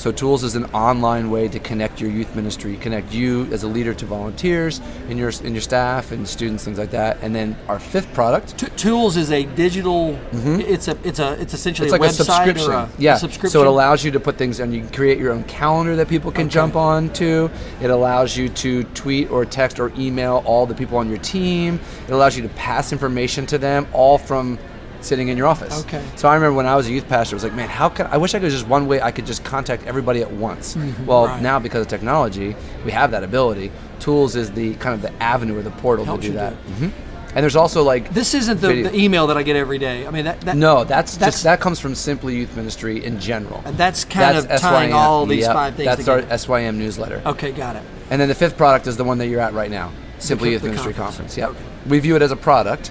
So 0.01 0.11
Tools 0.11 0.45
is 0.45 0.55
an 0.57 0.65
online 0.73 1.31
way 1.31 1.47
to 1.49 1.59
connect 1.59 2.01
your 2.01 2.09
youth 2.11 2.35
ministry, 2.35 2.75
connect 2.79 3.13
you 3.13 3.45
as 3.53 3.65
a 3.65 3.69
leader 3.69 3.93
to 3.93 4.07
volunteers 4.07 4.81
and 5.11 5.19
your 5.19 5.29
and 5.45 5.53
your 5.53 5.61
staff 5.61 6.11
and 6.11 6.27
students, 6.27 6.65
things 6.65 6.79
like 6.79 6.93
that. 6.93 7.19
And 7.21 7.35
then 7.35 7.55
our 7.69 7.79
fifth 7.79 8.11
product, 8.15 8.57
T- 8.57 8.69
Tools 8.79 9.19
is 9.19 9.31
a 9.31 9.45
digital. 9.45 10.19
It's 10.33 10.89
a. 10.89 10.97
It's 11.05 11.19
a. 11.19 11.33
It's 11.39 11.53
essentially 11.53 11.91
Mm-hmm. 11.91 11.95
it's 11.95 12.01
like 12.01 12.01
a 12.01 12.05
a 12.05 12.09
website 12.09 12.47
subscription. 12.47 12.71
or 12.71 12.75
a, 12.77 12.91
yeah. 12.97 13.17
a 13.17 13.19
subscription. 13.19 13.51
So 13.51 13.61
it 13.61 13.67
allows 13.67 14.03
you 14.03 14.11
to 14.13 14.21
put 14.21 14.39
things 14.39 14.59
on. 14.59 14.73
You 14.73 14.81
can 14.81 14.89
create 14.91 15.19
your 15.19 15.33
own 15.33 15.45
calendar 15.45 15.95
that 15.97 16.09
people 16.09 16.33
can 16.33 16.47
Okay. 16.47 16.55
jump 16.55 16.77
on 16.77 17.13
to. 17.15 17.51
It 17.83 17.91
allows 17.91 18.39
you 18.39 18.49
to 18.49 18.85
tweet 18.95 19.31
or 19.31 19.45
text 19.45 19.79
or 19.79 19.93
email 19.99 20.43
all 20.47 20.65
the 20.65 20.75
people 20.75 20.97
on 20.97 21.11
your 21.11 21.19
team. 21.19 21.79
It 22.09 22.13
allows 22.15 22.39
you 22.39 22.43
to 22.45 22.49
pass 22.55 22.91
information 22.91 23.45
to 23.47 23.59
them 23.59 23.87
all 23.93 24.17
from 24.17 24.59
sitting 25.01 25.29
in 25.29 25.37
your 25.37 25.47
office. 25.47 25.81
Okay. 25.85 26.05
So 26.17 26.29
I 26.29 26.35
remember 26.35 26.55
when 26.57 26.67
I 26.67 26.77
was 26.77 26.87
a 26.89 26.93
youth 26.93 27.09
pastor, 27.09 27.35
I 27.35 27.37
was 27.37 27.45
like, 27.45 27.55
man, 27.55 27.69
how 27.69 27.89
can 27.89 28.07
I 28.07 28.17
wish 28.17 28.35
I 28.35 28.41
could 28.41 28.51
just 28.51 28.67
one 28.69 28.87
way 28.87 29.01
I 29.01 29.11
could 29.11 29.27
just 29.27 29.45
contact 29.45 29.87
everybody 29.87 30.21
at 30.23 30.31
once. 30.33 30.77
Well, 31.07 31.25
Mm-hmm. 31.25 31.33
Right. 31.35 31.43
now 31.43 31.59
because 31.59 31.83
of 31.83 31.89
technology, 31.89 32.55
we 32.85 32.93
have 32.93 33.11
that 33.13 33.25
ability. 33.25 33.71
Tools 34.01 34.37
is 34.37 34.51
the 34.53 34.75
kind 34.77 34.95
of 34.95 35.03
the 35.03 35.13
avenue 35.23 35.59
or 35.59 35.63
the 35.63 35.71
portal 35.71 36.05
Helps 36.05 36.23
to 36.25 36.29
do 36.31 36.35
that. 36.37 36.55
do 36.67 36.87
Mhm. 36.87 36.93
And 37.33 37.45
there's 37.45 37.55
also 37.57 37.85
like 37.85 38.13
This 38.13 38.35
isn't 38.35 38.61
the, 38.61 38.83
the 38.83 38.95
email 38.97 39.29
that 39.29 39.37
I 39.37 39.45
get 39.45 39.55
every 39.55 39.79
day. 39.79 40.05
I 40.07 40.11
mean, 40.11 40.25
that, 40.25 40.41
that 40.43 40.57
no, 40.57 40.83
that's, 40.85 41.15
That's- 41.17 41.35
just 41.35 41.45
that 41.45 41.61
comes 41.61 41.79
from 41.79 41.95
Simply 41.95 42.35
Youth 42.37 42.57
Ministry 42.57 43.05
in 43.05 43.21
general. 43.21 43.63
And 43.65 43.77
that's 43.79 44.05
kind 44.05 44.37
of 44.37 44.49
tying 44.61 44.93
all 44.93 45.27
these 45.27 45.43
yep, 45.45 45.53
five 45.55 45.75
things 45.77 45.87
That's 45.87 46.01
together. 46.01 46.27
our 46.29 46.39
SYM 46.39 46.79
newsletter. 46.79 47.23
okay, 47.27 47.53
got 47.53 47.77
it. 47.77 47.83
And 48.11 48.21
then 48.21 48.29
the 48.29 48.35
fifth 48.35 48.57
product 48.57 48.87
is 48.89 48.97
the 48.97 49.05
one 49.05 49.19
that 49.19 49.29
you're 49.29 49.41
at 49.41 49.53
right 49.55 49.71
now, 49.71 49.93
Simply 50.19 50.49
co- 50.49 50.53
Youth 50.55 50.63
the 50.63 50.69
Ministry 50.71 50.93
conference. 50.93 51.37
Conference. 51.37 51.37
Yep. 51.37 51.51
Okay. 51.51 51.89
We 51.91 51.99
view 52.01 52.17
it 52.17 52.23
as 52.23 52.33
a 52.33 52.37
product 52.37 52.91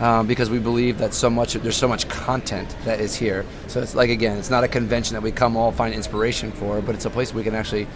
um, 0.00 0.26
because 0.26 0.50
we 0.50 0.58
believe 0.58 0.98
that 0.98 1.14
so 1.14 1.30
much 1.30 1.54
there's 1.54 1.76
so 1.76 1.88
much 1.88 2.08
content 2.08 2.74
that 2.84 3.00
is 3.00 3.14
here. 3.14 3.44
So 3.68 3.80
it's 3.80 3.94
like 3.94 4.10
again, 4.10 4.36
it's 4.38 4.50
not 4.50 4.64
a 4.64 4.68
convention 4.68 5.14
that 5.14 5.22
we 5.22 5.32
come 5.32 5.56
all 5.56 5.72
find 5.72 5.94
inspiration 5.94 6.52
for, 6.52 6.80
but 6.80 6.94
it's 6.94 7.04
a 7.04 7.10
place 7.10 7.32
we 7.32 7.42
can 7.44 7.54
actually 7.54 7.86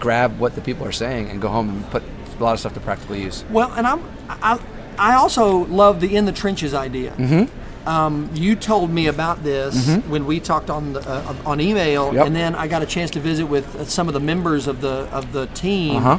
grab 0.00 0.38
what 0.38 0.54
the 0.54 0.60
people 0.60 0.86
are 0.86 0.92
saying 0.92 1.30
and 1.30 1.40
go 1.40 1.48
home 1.48 1.68
and 1.70 1.90
put 1.90 2.02
a 2.38 2.42
lot 2.44 2.52
of 2.52 2.60
stuff 2.60 2.74
to 2.74 2.80
practical 2.80 3.16
use. 3.16 3.44
Well, 3.50 3.72
and 3.72 3.86
I'm 3.86 4.02
I, 4.28 4.60
I 4.98 5.14
also 5.14 5.64
love 5.66 6.00
the 6.00 6.14
in 6.16 6.26
the 6.26 6.32
trenches 6.32 6.74
idea. 6.74 7.12
Mm-hmm. 7.12 7.88
Um, 7.88 8.28
you 8.34 8.56
told 8.56 8.90
me 8.90 9.06
about 9.06 9.44
this 9.44 9.96
when 10.08 10.26
we 10.26 10.40
talked 10.40 10.70
on 10.70 10.94
the, 10.94 11.08
uh, 11.08 11.36
on 11.46 11.60
email, 11.60 12.06
Mm-hmm. 12.06 12.16
Yep. 12.16 12.26
and 12.26 12.34
then 12.36 12.54
I 12.56 12.66
got 12.66 12.82
a 12.82 12.86
chance 12.86 13.12
to 13.12 13.20
visit 13.20 13.46
with 13.46 13.76
uh, 13.76 13.84
some 13.84 14.08
of 14.08 14.14
the 14.14 14.20
members 14.20 14.66
of 14.66 14.80
the 14.80 15.08
of 15.12 15.32
the 15.32 15.46
team. 15.48 15.96
Uh-huh. 15.98 16.18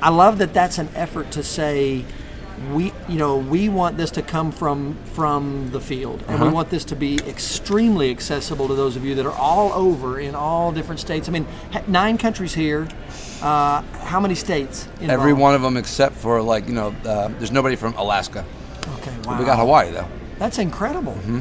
I 0.00 0.08
love 0.08 0.38
that 0.38 0.54
that's 0.54 0.78
an 0.78 0.88
effort 0.94 1.30
to 1.32 1.42
say 1.42 2.04
we 2.72 2.92
you 3.08 3.18
know 3.18 3.36
we 3.36 3.68
want 3.68 3.96
this 3.96 4.10
to 4.12 4.22
come 4.22 4.50
from 4.50 4.96
from 5.14 5.70
the 5.72 5.80
field 5.80 6.22
and 6.28 6.40
we 6.40 6.46
Uh-huh. 6.46 6.54
want 6.54 6.70
this 6.70 6.84
to 6.86 6.96
be 6.96 7.18
extremely 7.28 8.10
accessible 8.10 8.66
to 8.68 8.74
those 8.74 8.96
of 8.96 9.04
you 9.04 9.14
that 9.16 9.26
are 9.26 9.32
all 9.38 9.72
over 9.72 10.18
in 10.20 10.34
all 10.34 10.72
different 10.72 11.00
states. 11.00 11.28
I 11.28 11.32
mean, 11.32 11.46
nine 11.86 12.16
countries 12.18 12.54
here. 12.54 12.88
Uh, 13.42 13.82
how 14.04 14.20
many 14.20 14.34
states? 14.34 14.88
Every 15.02 15.32
one 15.34 15.54
of 15.54 15.60
them 15.62 15.76
except 15.76 16.14
for 16.16 16.40
like 16.40 16.66
you 16.66 16.74
know, 16.74 16.94
uh, 17.04 17.28
there's 17.38 17.52
nobody 17.52 17.76
from 17.76 17.94
Alaska. 17.94 18.44
Okay, 18.98 19.12
wow. 19.24 19.38
We 19.38 19.44
got 19.44 19.58
Hawaii 19.58 19.90
though. 19.90 20.08
That's 20.38 20.58
incredible. 20.58 21.12
Mm-hmm. 21.12 21.40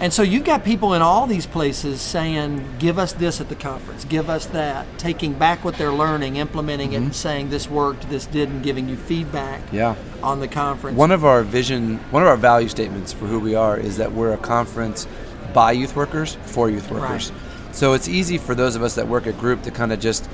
And 0.00 0.14
so 0.14 0.22
you've 0.22 0.44
got 0.44 0.64
people 0.64 0.94
in 0.94 1.02
all 1.02 1.26
these 1.26 1.44
places 1.44 2.00
saying, 2.00 2.64
"Give 2.78 2.98
us 2.98 3.12
this 3.12 3.38
at 3.38 3.50
the 3.50 3.54
conference. 3.54 4.06
Give 4.06 4.30
us 4.30 4.46
that." 4.46 4.86
Taking 4.98 5.34
back 5.34 5.62
what 5.62 5.76
they're 5.76 5.92
learning, 5.92 6.36
implementing 6.36 6.94
it, 6.94 6.96
and 6.96 7.14
saying 7.14 7.50
this 7.50 7.68
worked, 7.68 8.08
this 8.08 8.24
didn't, 8.24 8.62
giving 8.62 8.88
you 8.88 8.96
feedback. 8.96 9.60
Mm-hmm. 9.66 9.76
Yeah. 9.76 9.94
On 10.22 10.40
the 10.40 10.48
conference. 10.48 10.96
One 10.96 11.12
of 11.12 11.26
our 11.26 11.42
vision, 11.42 11.98
one 12.10 12.22
of 12.22 12.28
our 12.28 12.38
value 12.38 12.68
statements 12.68 13.12
for 13.12 13.26
who 13.26 13.38
we 13.38 13.54
are 13.54 13.76
is 13.76 13.98
that 13.98 14.12
we're 14.12 14.32
a 14.32 14.38
conference 14.38 15.06
by 15.52 15.72
youth 15.72 15.94
workers 15.94 16.38
for 16.44 16.70
youth 16.70 16.90
workers. 16.90 17.30
So 17.72 17.92
it's 17.92 18.08
easy 18.08 18.38
for 18.38 18.54
those 18.54 18.76
of 18.76 18.82
us 18.82 18.94
that 18.94 19.06
work 19.06 19.26
at 19.26 19.38
group 19.38 19.62
to 19.62 19.70
kind 19.70 19.92
of 19.92 20.00
just 20.00 20.28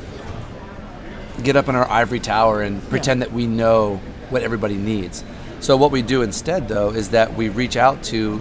get 1.42 1.56
up 1.56 1.68
in 1.68 1.75
our 1.75 1.90
ivory 1.90 2.20
tower 2.20 2.62
and 2.62 2.87
pretend 2.88 3.20
that 3.23 3.32
we 3.32 3.46
know 3.46 4.00
what 4.30 4.42
everybody 4.42 4.76
needs. 4.76 5.25
So 5.61 5.76
what 5.76 5.90
we 5.90 6.02
do 6.02 6.23
instead 6.23 6.68
though 6.68 6.90
is 6.90 7.11
that 7.11 7.35
we 7.35 7.49
reach 7.49 7.76
out 7.76 8.02
to 8.04 8.40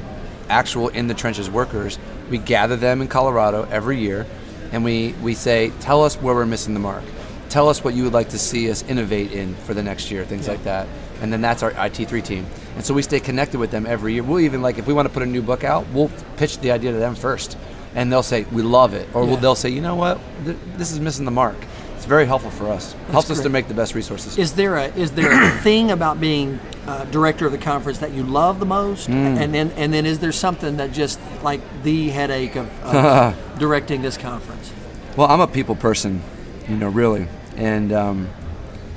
actual 0.49 0.87
in 0.89 1.07
the 1.07 1.13
trenches 1.13 1.49
workers. 1.49 1.97
We 2.29 2.37
gather 2.37 2.75
them 2.75 3.01
in 3.01 3.07
Colorado 3.07 3.67
every 3.71 3.99
year 3.99 4.25
and 4.71 4.83
we, 4.83 5.13
we 5.21 5.33
say, 5.35 5.71
tell 5.79 6.03
us 6.03 6.15
where 6.15 6.35
we're 6.35 6.45
missing 6.45 6.73
the 6.73 6.79
mark. 6.79 7.03
Tell 7.49 7.69
us 7.69 7.83
what 7.83 7.93
you 7.93 8.03
would 8.03 8.13
like 8.13 8.29
to 8.29 8.39
see 8.39 8.69
us 8.69 8.83
innovate 8.83 9.31
in 9.31 9.55
for 9.55 9.73
the 9.73 9.83
next 9.83 10.11
year, 10.11 10.25
things 10.25 10.47
like 10.47 10.63
that. 10.63 10.87
And 11.21 11.31
then 11.31 11.39
that's 11.41 11.63
our 11.63 11.71
IT3 11.71 12.23
team. 12.23 12.45
And 12.75 12.85
so 12.85 12.93
we 12.93 13.01
stay 13.01 13.19
connected 13.19 13.59
with 13.59 13.71
them 13.71 13.85
every 13.85 14.13
year. 14.13 14.23
We'll 14.23 14.41
even 14.41 14.61
like 14.61 14.77
if 14.77 14.87
we 14.87 14.93
want 14.93 15.07
to 15.07 15.13
put 15.13 15.23
a 15.23 15.25
new 15.27 15.41
book 15.41 15.63
out, 15.63 15.87
we'll 15.93 16.11
pitch 16.37 16.57
the 16.59 16.71
idea 16.71 16.91
to 16.91 16.97
them 16.97 17.15
first. 17.15 17.57
And 17.93 18.11
they'll 18.11 18.23
say, 18.23 18.43
we 18.51 18.61
love 18.61 18.93
it. 18.93 19.07
Or 19.15 19.25
Yeah. 19.25 19.35
they'll 19.37 19.55
say, 19.55 19.69
you 19.69 19.79
know 19.79 19.95
what, 19.95 20.19
this 20.43 20.91
is 20.91 20.99
missing 20.99 21.23
the 21.23 21.31
mark. 21.31 21.55
It's 22.05 22.09
very 22.11 22.27
helpful 22.27 22.51
for 22.51 22.69
us. 22.69 22.93
Helps 23.09 23.31
us 23.31 23.41
to 23.41 23.49
make 23.49 23.67
the 23.67 23.73
best 23.73 23.95
resources. 23.95 24.37
is 24.37 24.53
there 24.53 24.75
a 24.75 24.85
is 24.89 25.13
there 25.13 25.31
a 25.31 25.49
thing 25.63 25.89
about 25.89 26.21
being 26.21 26.59
uh, 26.85 27.05
director 27.05 27.47
of 27.47 27.51
the 27.51 27.57
conference 27.57 27.97
that 27.97 28.11
you 28.11 28.21
love 28.21 28.59
the 28.59 28.65
most, 28.67 29.07
Mm. 29.09 29.41
and 29.41 29.51
then 29.51 29.71
and 29.75 29.91
then 29.91 30.05
is 30.05 30.19
there 30.19 30.31
something 30.31 30.77
that 30.77 30.91
just 30.91 31.19
like 31.41 31.61
the 31.81 32.09
headache 32.09 32.55
of, 32.57 32.67
of 32.83 33.33
directing 33.57 34.03
this 34.03 34.19
conference? 34.19 34.71
Well, 35.17 35.25
I'm 35.31 35.41
a 35.41 35.47
people 35.47 35.75
person, 35.75 36.21
you 36.69 36.75
know, 36.77 36.89
really. 36.89 37.27
And 37.57 37.91
um, 37.91 38.29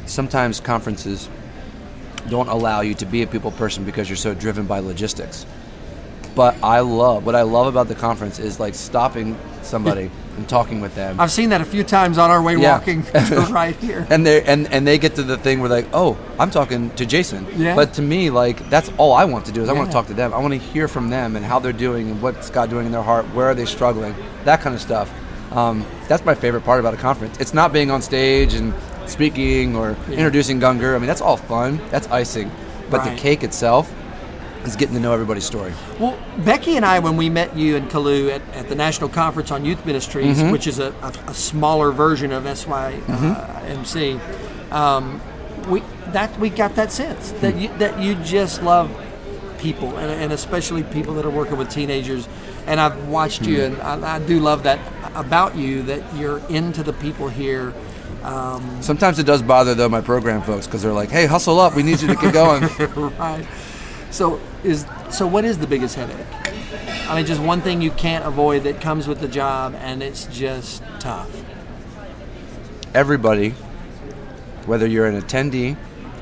sometimes 0.05 0.61
conferences 0.61 1.31
don't 2.29 2.49
allow 2.49 2.83
you 2.83 2.93
to 2.97 3.07
be 3.07 3.23
a 3.23 3.27
people 3.27 3.53
person 3.53 3.85
because 3.85 4.11
you're 4.11 4.17
so 4.19 4.35
driven 4.35 4.67
by 4.67 4.81
logistics. 4.81 5.47
But 6.35 6.63
I 6.63 6.81
love, 6.81 7.25
what 7.25 7.35
I 7.35 7.41
love 7.43 7.69
about 7.69 7.89
the 7.89 7.95
conference 7.95 8.39
is 8.39 8.61
like 8.61 8.75
stopping 8.75 9.35
somebody 9.69 10.11
and 10.37 10.49
talking 10.49 10.81
with 10.81 10.95
them. 10.95 11.21
I've 11.21 11.31
seen 11.31 11.51
that 11.51 11.61
a 11.61 11.65
few 11.65 11.85
times 11.85 12.19
on 12.19 12.31
our 12.31 12.43
way 12.43 12.57
Yeah. 12.57 12.73
walking 12.79 13.03
to 13.05 13.47
right 13.53 13.77
here. 13.77 14.07
and 14.11 14.27
they 14.27 14.43
and, 14.43 14.67
and 14.73 14.87
they 14.87 14.99
get 14.99 15.15
to 15.17 15.23
the 15.23 15.37
thing 15.37 15.61
where 15.61 15.69
like, 15.71 15.87
oh, 15.93 16.17
I'm 16.39 16.51
talking 16.51 16.91
to 16.97 17.07
Jason. 17.07 17.47
Yeah. 17.57 17.75
But 17.77 17.95
to 17.95 18.03
me, 18.03 18.31
like 18.31 18.69
that's 18.71 18.91
all 18.99 19.13
I 19.13 19.25
want 19.27 19.47
to 19.47 19.53
do 19.53 19.63
is 19.63 19.69
I 19.69 19.73
want 19.75 19.89
to 19.89 19.93
talk 19.93 20.07
to 20.09 20.15
them. 20.15 20.35
I 20.35 20.39
want 20.39 20.53
to 20.55 20.59
hear 20.59 20.89
from 20.89 21.11
them 21.11 21.37
and 21.37 21.45
how 21.45 21.59
they're 21.59 21.73
doing 21.73 22.11
and 22.11 22.23
what's 22.23 22.51
God 22.51 22.71
doing 22.71 22.87
in 22.87 22.93
their 22.93 23.03
heart. 23.03 23.25
Where 23.35 23.47
are 23.47 23.55
they 23.55 23.67
struggling? 23.67 24.15
That 24.45 24.61
kind 24.61 24.75
of 24.75 24.81
stuff. 24.81 25.13
Um, 25.53 25.87
that's 26.09 26.25
my 26.25 26.35
favorite 26.35 26.63
part 26.65 26.81
about 26.81 26.95
a 26.95 26.99
conference. 26.99 27.39
It's 27.41 27.55
not 27.55 27.73
being 27.73 27.91
on 27.91 28.03
stage 28.03 28.55
and 28.55 28.75
speaking 29.07 29.75
or 29.77 29.97
introducing 30.11 30.61
Gungor. 30.61 30.95
I 30.95 30.99
mean, 30.99 31.07
that's 31.07 31.23
all 31.23 31.37
fun. 31.39 31.81
That's 31.91 32.07
icing. 32.09 32.51
But 32.91 32.99
Right. 33.01 33.15
the 33.15 33.21
cake 33.21 33.43
itself 33.45 33.93
is 34.65 34.77
getting 34.77 34.95
to 34.95 35.01
know 35.01 35.13
everybody's 35.13 35.45
story. 35.45 35.73
Well, 35.99 36.19
Becky 36.45 36.77
and 36.77 36.85
I, 36.85 36.99
when 36.99 37.17
we 37.17 37.31
met 37.31 37.57
you 37.57 37.77
in 37.77 37.87
Kalu 37.89 38.31
at, 38.31 38.43
at 38.55 38.69
the 38.69 38.75
National 38.75 39.09
Conference 39.09 39.51
on 39.51 39.65
Youth 39.65 39.85
Ministries, 39.87 40.39
Mm-hmm. 40.39 40.51
which 40.53 40.67
is 40.67 40.79
a, 40.79 40.93
a, 41.03 41.13
a 41.31 41.35
smaller 41.35 41.91
version 41.93 42.33
of 42.33 42.45
SYMC, 42.45 44.21
um, 44.73 45.21
we 45.69 45.83
that 46.13 46.39
we 46.39 46.49
got 46.51 46.75
that 46.77 46.91
sense 46.93 47.33
that 47.41 47.55
Hmm. 47.55 47.61
you, 47.61 47.69
that 47.79 48.01
you 48.01 48.15
just 48.17 48.63
love 48.63 48.91
people, 49.59 49.97
and, 49.99 50.11
and 50.11 50.33
especially 50.33 50.83
people 50.85 51.15
that 51.15 51.25
are 51.27 51.31
working 51.31 51.57
with 51.59 51.69
teenagers. 51.71 52.29
And 52.67 52.79
I've 52.81 53.09
watched 53.09 53.47
you, 53.47 53.67
Hmm. 53.69 53.81
and 53.81 54.05
I, 54.05 54.17
I 54.17 54.19
do 54.19 54.41
love 54.41 54.63
that 54.65 54.79
about 55.15 55.57
you 55.57 55.83
that 55.85 56.03
you're 56.17 56.39
into 56.49 56.83
the 56.83 56.93
people 56.93 57.29
here. 57.29 57.73
Um, 58.23 58.83
Sometimes 58.83 59.19
it 59.19 59.25
does 59.25 59.43
bother 59.43 59.75
though 59.75 59.89
my 59.89 60.01
program 60.01 60.43
folks 60.43 60.67
because 60.67 60.83
they're 60.83 60.93
like, 60.93 61.11
"Hey, 61.11 61.27
hustle 61.27 61.61
up! 61.61 61.75
We 61.77 61.83
need 61.83 62.01
you 62.01 62.09
to 62.09 62.15
get 62.17 62.33
going." 62.33 62.63
right. 63.19 63.47
So 64.11 64.41
is 64.65 64.87
so 65.11 65.27
what 65.27 65.45
is 65.45 65.59
the 65.59 65.67
biggest 65.67 65.95
headache? 65.97 66.27
I 67.09 67.17
mean, 67.17 67.27
just 67.27 67.41
one 67.41 67.61
thing 67.61 67.81
you 67.81 67.91
can't 67.91 68.25
avoid 68.27 68.65
that 68.65 68.81
comes 68.81 69.09
with 69.09 69.21
the 69.21 69.29
job, 69.29 69.75
and 69.77 70.03
it's 70.03 70.27
just 70.27 70.83
tough. 71.01 71.31
everybody, 72.95 73.51
whether 74.67 74.87
you're 74.87 75.07
an 75.07 75.21
attendee, 75.21 75.77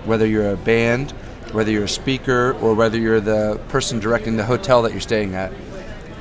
whether 0.05 0.27
you're 0.27 0.51
a 0.51 0.57
band, 0.57 1.13
whether 1.53 1.71
you're 1.71 1.85
a 1.85 1.89
speaker, 1.89 2.53
or 2.61 2.75
whether 2.75 2.99
you're 2.99 3.21
the 3.21 3.61
person 3.69 3.99
directing 3.99 4.37
the 4.37 4.45
hotel 4.45 4.83
that 4.83 4.93
you're 4.93 5.01
staying 5.01 5.35
at, 5.35 5.53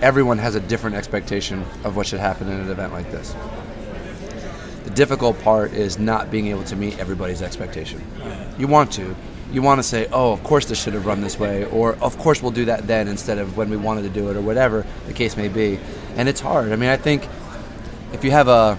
everyone 0.01 0.37
has 0.37 0.55
a 0.55 0.59
different 0.59 0.95
expectation 0.95 1.63
of 1.83 1.95
what 1.95 2.07
should 2.07 2.19
happen 2.19 2.47
in 2.47 2.59
an 2.59 2.69
event 2.69 2.93
like 2.93 3.09
this. 3.11 3.35
The 4.83 4.91
difficult 4.91 5.39
part 5.41 5.73
is 5.73 5.97
not 5.97 6.29
being 6.29 6.47
able 6.47 6.63
to 6.65 6.75
meet 6.75 6.99
everybody's 6.99 7.41
expectation. 7.41 8.03
You 8.57 8.67
want 8.67 8.91
to. 8.93 9.15
You 9.51 9.61
want 9.61 9.79
to 9.79 9.83
say, 9.83 10.07
oh, 10.11 10.31
of 10.31 10.43
course 10.43 10.65
this 10.65 10.81
should 10.81 10.93
have 10.93 11.05
run 11.05 11.21
this 11.21 11.39
way, 11.39 11.65
or 11.65 11.95
of 11.95 12.17
course 12.17 12.41
we'll 12.41 12.51
do 12.51 12.65
that 12.65 12.87
then 12.87 13.07
instead 13.07 13.37
of 13.37 13.55
when 13.57 13.69
we 13.69 13.77
wanted 13.77 14.01
to 14.03 14.09
do 14.09 14.29
it, 14.29 14.35
or 14.35 14.41
whatever 14.41 14.85
the 15.07 15.13
case 15.13 15.37
may 15.37 15.47
be. 15.47 15.79
And 16.15 16.27
it's 16.27 16.41
hard. 16.41 16.71
I 16.71 16.75
mean, 16.75 16.89
I 16.89 16.97
think 16.97 17.27
if 18.11 18.23
you 18.23 18.31
have 18.31 18.47
a 18.47 18.77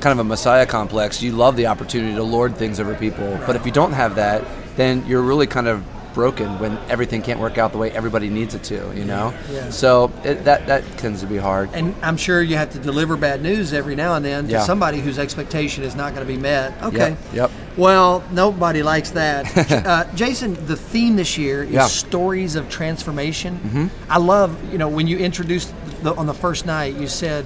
kind 0.00 0.12
of 0.12 0.18
a 0.18 0.28
messiah 0.28 0.66
complex, 0.66 1.22
you 1.22 1.32
love 1.32 1.56
the 1.56 1.66
opportunity 1.66 2.14
to 2.14 2.22
lord 2.22 2.56
things 2.56 2.78
over 2.78 2.94
people. 2.94 3.38
But 3.46 3.56
if 3.56 3.66
you 3.66 3.72
don't 3.72 3.92
have 3.92 4.16
that, 4.16 4.44
then 4.76 5.04
you're 5.06 5.22
really 5.22 5.46
kind 5.46 5.66
of 5.66 5.82
broken 6.14 6.58
when 6.58 6.78
everything 6.88 7.20
can't 7.20 7.40
work 7.40 7.58
out 7.58 7.72
the 7.72 7.78
way 7.78 7.90
everybody 7.90 8.30
needs 8.30 8.54
it 8.54 8.62
to, 8.64 8.92
you 8.96 9.04
know? 9.04 9.34
Yeah. 9.50 9.68
So 9.70 10.12
it, 10.24 10.44
that 10.44 10.66
that 10.68 10.84
tends 10.96 11.20
to 11.20 11.26
be 11.26 11.36
hard. 11.36 11.70
And 11.74 11.94
I'm 12.02 12.16
sure 12.16 12.40
you 12.40 12.56
have 12.56 12.70
to 12.70 12.78
deliver 12.78 13.16
bad 13.16 13.42
news 13.42 13.72
every 13.72 13.96
now 13.96 14.14
and 14.14 14.24
then 14.24 14.44
to 14.46 14.52
Yeah. 14.52 14.62
somebody 14.62 15.00
whose 15.00 15.18
expectation 15.18 15.84
is 15.84 15.94
not 15.94 16.14
going 16.14 16.26
to 16.26 16.32
be 16.32 16.38
met. 16.40 16.80
Okay. 16.82 17.10
Yep, 17.10 17.18
yep. 17.34 17.50
Well, 17.76 18.22
nobody 18.30 18.82
likes 18.82 19.10
that. 19.10 19.70
uh, 19.86 20.04
Jason, 20.14 20.54
the 20.66 20.76
theme 20.76 21.16
this 21.16 21.36
year 21.36 21.64
is 21.64 21.70
Yeah. 21.72 21.86
stories 21.86 22.54
of 22.54 22.70
transformation. 22.70 23.58
Mm-hmm. 23.58 23.86
I 24.10 24.18
love, 24.18 24.72
you 24.72 24.78
know, 24.78 24.88
when 24.88 25.06
you 25.08 25.18
introduced 25.18 25.74
the, 26.02 26.14
on 26.14 26.26
the 26.26 26.34
first 26.34 26.64
night, 26.64 26.94
you 26.94 27.08
said 27.08 27.44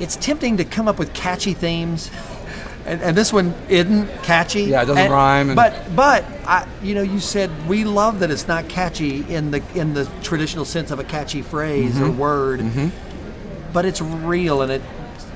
it's 0.00 0.16
tempting 0.16 0.56
to 0.56 0.64
come 0.64 0.88
up 0.88 0.98
with 0.98 1.14
catchy 1.14 1.54
themes. 1.54 2.10
And, 2.86 3.00
and 3.00 3.16
this 3.16 3.32
one 3.32 3.54
isn't 3.70 4.08
catchy. 4.22 4.64
Yeah, 4.64 4.82
it 4.82 4.86
doesn't 4.86 5.04
And- 5.04 5.12
rhyme 5.12 5.48
and- 5.50 5.56
but 5.56 5.96
but 5.96 6.24
I, 6.46 6.66
you 6.82 6.94
know, 6.94 7.02
you 7.02 7.18
said 7.20 7.50
we 7.68 7.84
love 7.84 8.20
that 8.20 8.30
it's 8.30 8.46
not 8.46 8.68
catchy 8.68 9.24
in 9.32 9.50
the 9.50 9.62
in 9.74 9.94
the 9.94 10.04
traditional 10.22 10.64
sense 10.66 10.90
of 10.90 10.98
a 10.98 11.04
catchy 11.04 11.40
phrase 11.42 11.94
Mm-hmm. 11.94 12.04
or 12.04 12.10
word 12.10 12.90
but 13.72 13.84
it's 13.84 14.00
real 14.00 14.62
and 14.62 14.70
it 14.70 14.82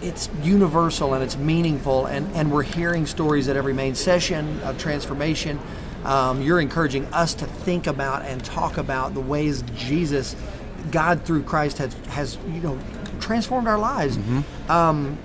it's 0.02 0.28
universal 0.44 1.14
and 1.14 1.24
it's 1.24 1.36
meaningful 1.36 2.06
and, 2.06 2.30
and 2.36 2.52
we're 2.52 2.62
hearing 2.62 3.04
stories 3.04 3.48
at 3.48 3.56
every 3.56 3.72
main 3.74 3.94
session 3.96 4.60
of 4.60 4.78
transformation. 4.78 5.58
Um, 6.04 6.40
you're 6.40 6.60
encouraging 6.60 7.06
us 7.06 7.34
to 7.34 7.46
think 7.46 7.88
about 7.88 8.22
and 8.22 8.44
talk 8.44 8.76
about 8.78 9.14
the 9.14 9.20
ways 9.20 9.64
jesus 9.74 10.36
god 10.92 11.24
through 11.24 11.42
christ 11.42 11.78
has, 11.78 11.92
has 12.10 12.38
you 12.46 12.60
know 12.60 12.78
transformed 13.20 13.66
our 13.66 13.78
lives. 13.78 14.16
Um, 14.68 15.18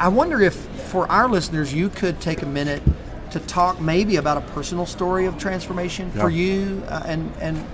i 0.00 0.08
wonder 0.08 0.40
if 0.40 0.56
for 0.92 1.10
our 1.10 1.26
listeners 1.26 1.72
you 1.72 1.88
could 1.88 2.20
take 2.20 2.42
a 2.42 2.46
minute 2.46 2.82
to 3.30 3.40
talk 3.40 3.80
maybe 3.80 4.16
about 4.16 4.36
a 4.36 4.42
personal 4.52 4.84
story 4.84 5.24
of 5.24 5.38
transformation 5.38 6.10
for 6.12 6.28
you, 6.28 6.82
uh, 6.88 7.02
and 7.06 7.32
and 7.40 7.64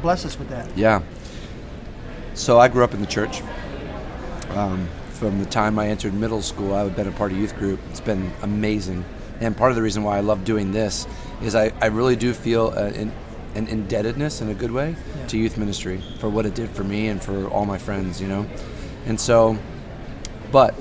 bless 0.00 0.24
us 0.24 0.38
with 0.38 0.48
that. 0.48 0.66
Yeah. 0.76 1.02
So 2.34 2.58
I 2.58 2.68
grew 2.68 2.82
up 2.82 2.94
in 2.94 3.00
the 3.02 3.06
church. 3.06 3.42
Um, 4.56 4.88
from 5.12 5.38
the 5.38 5.44
time 5.46 5.78
I 5.78 5.88
entered 5.88 6.14
middle 6.14 6.40
school, 6.40 6.74
I've 6.74 6.96
been 6.96 7.08
a 7.08 7.12
part 7.12 7.30
of 7.30 7.36
youth 7.38 7.54
group. 7.58 7.78
It's 7.90 8.00
been 8.00 8.32
amazing. 8.42 9.04
And 9.40 9.54
part 9.56 9.70
of 9.70 9.76
the 9.76 9.82
reason 9.82 10.02
why 10.02 10.16
I 10.16 10.20
love 10.20 10.44
doing 10.44 10.72
this 10.72 11.06
is 11.42 11.54
I, 11.54 11.72
I 11.80 11.86
really 11.86 12.16
do 12.16 12.32
feel 12.32 12.70
an, 12.70 13.12
an 13.54 13.66
indebtedness 13.68 14.40
in 14.40 14.48
a 14.48 14.54
good 14.54 14.70
way 14.72 14.96
Yeah. 15.18 15.26
to 15.28 15.38
youth 15.38 15.58
ministry 15.58 16.02
for 16.20 16.28
what 16.30 16.46
it 16.46 16.54
did 16.54 16.70
for 16.70 16.84
me 16.84 17.08
and 17.08 17.22
for 17.22 17.48
all 17.48 17.66
my 17.66 17.78
friends, 17.78 18.20
you 18.20 18.28
know? 18.28 18.46
And 19.06 19.20
so, 19.20 19.58
but 20.50 20.74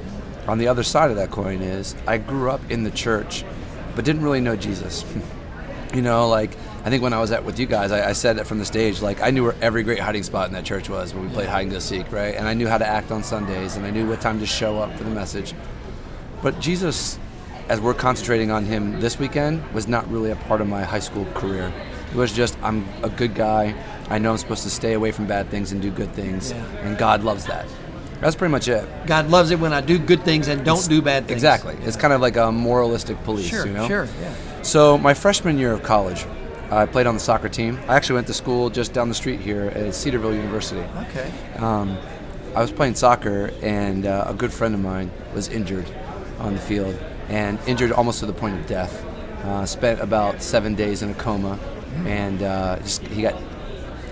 on 0.52 0.58
the 0.58 0.68
other 0.68 0.84
side 0.84 1.10
of 1.12 1.16
that 1.16 1.32
coin 1.32 1.62
is 1.62 1.96
I 2.06 2.18
grew 2.18 2.52
up 2.52 2.60
in 2.70 2.84
the 2.84 2.92
church, 2.92 3.46
but 3.96 4.04
didn't 4.04 4.22
really 4.22 4.42
know 4.42 4.58
Jesus. 4.58 5.06
you 5.94 6.02
know, 6.02 6.28
like 6.28 6.52
I 6.84 6.90
think 6.90 7.02
when 7.02 7.14
I 7.14 7.22
was 7.22 7.32
at 7.32 7.46
with 7.46 7.58
you 7.58 7.66
guys, 7.66 7.94
I, 7.94 8.10
I 8.10 8.12
said 8.12 8.38
it 8.38 8.46
from 8.46 8.60
the 8.60 8.66
stage. 8.66 9.02
Like 9.02 9.22
I 9.22 9.32
knew 9.32 9.44
where 9.44 9.56
every 9.62 9.82
great 9.84 10.00
hiding 10.00 10.24
spot 10.24 10.48
in 10.50 10.54
that 10.54 10.66
church 10.66 10.90
was 10.90 11.14
when 11.14 11.26
we 11.26 11.34
played 11.34 11.48
hide 11.48 11.62
and 11.62 11.72
go 11.72 11.80
seek, 11.80 12.12
right? 12.12 12.36
And 12.36 12.50
I 12.50 12.54
knew 12.54 12.68
how 12.68 12.78
to 12.78 12.86
act 12.86 13.12
on 13.12 13.24
Sundays, 13.24 13.78
and 13.78 13.86
I 13.86 13.92
knew 13.92 14.10
what 14.10 14.20
time 14.20 14.40
to 14.40 14.46
show 14.46 14.78
up 14.78 14.94
for 14.98 15.06
the 15.06 15.10
message. 15.10 15.54
But 16.42 16.60
Jesus, 16.60 17.18
as 17.70 17.80
we're 17.80 17.94
concentrating 17.94 18.52
on 18.52 18.66
him 18.66 19.00
this 19.00 19.18
weekend, 19.18 19.66
was 19.72 19.88
not 19.88 20.06
really 20.12 20.32
a 20.32 20.36
part 20.36 20.60
of 20.60 20.68
my 20.68 20.84
high 20.84 21.00
school 21.00 21.24
career. 21.34 21.72
It 22.10 22.18
was 22.18 22.34
just 22.34 22.58
I'm 22.62 22.86
a 23.04 23.10
good 23.10 23.36
guy. 23.36 23.74
I 24.10 24.18
know 24.18 24.32
I'm 24.32 24.38
supposed 24.38 24.64
to 24.64 24.70
stay 24.70 24.92
away 24.92 25.14
from 25.14 25.28
bad 25.28 25.48
things 25.48 25.72
and 25.72 25.82
do 25.82 25.92
good 25.92 26.12
things, 26.12 26.52
Yeah. 26.52 26.58
and 26.82 26.98
God 26.98 27.24
loves 27.24 27.46
that. 27.46 27.66
That's 28.22 28.36
pretty 28.36 28.52
much 28.52 28.68
it. 28.68 28.88
God 29.08 29.30
loves 29.30 29.52
it 29.52 29.60
when 29.60 29.74
I 29.74 29.82
do 29.82 29.98
good 29.98 30.24
things 30.24 30.48
and 30.48 30.64
don't 30.64 30.88
do 30.88 31.02
bad 31.02 31.28
things. 31.28 31.38
Exactly. 31.38 31.76
It's 31.82 31.98
kind 31.98 32.14
of 32.14 32.22
like 32.22 32.38
a 32.38 32.52
moralistic 32.52 33.22
police, 33.24 33.48
Sure, 33.50 33.66
you 33.66 33.74
know? 33.74 33.88
sure, 33.88 34.08
yeah. 34.22 34.62
So 34.62 34.98
my 34.98 35.14
freshman 35.16 35.58
year 35.58 35.72
of 35.72 35.82
college, 35.82 36.26
I 36.70 36.86
played 36.86 37.08
on 37.08 37.16
the 37.16 37.20
soccer 37.20 37.50
team. 37.50 37.80
I 37.88 37.96
actually 37.96 38.16
went 38.16 38.28
to 38.28 38.34
school 38.34 38.70
just 38.70 38.94
down 38.94 39.10
the 39.10 39.16
street 39.16 39.40
here 39.42 39.64
at 39.76 39.94
Cedarville 39.96 40.36
University. 40.36 40.82
Okay. 41.10 41.32
Um, 41.58 41.98
I 42.56 42.62
was 42.62 42.72
playing 42.72 42.96
soccer, 42.96 43.52
and 43.62 44.06
uh, 44.06 44.26
a 44.28 44.34
good 44.34 44.54
friend 44.54 44.74
of 44.76 44.82
mine 44.82 45.10
was 45.34 45.48
injured 45.48 45.86
on 46.40 46.54
the 46.54 46.60
field, 46.60 46.98
and 47.28 47.58
injured 47.66 47.92
almost 47.92 48.20
to 48.20 48.26
the 48.26 48.34
point 48.34 48.60
of 48.60 48.68
death. 48.68 49.04
Uh, 49.44 49.66
spent 49.66 50.00
about 50.00 50.42
seven 50.44 50.76
days 50.76 51.02
in 51.02 51.10
a 51.10 51.14
coma, 51.16 51.58
and 52.06 52.44
uh, 52.44 52.78
just 52.80 53.02
he 53.08 53.22
got 53.24 53.36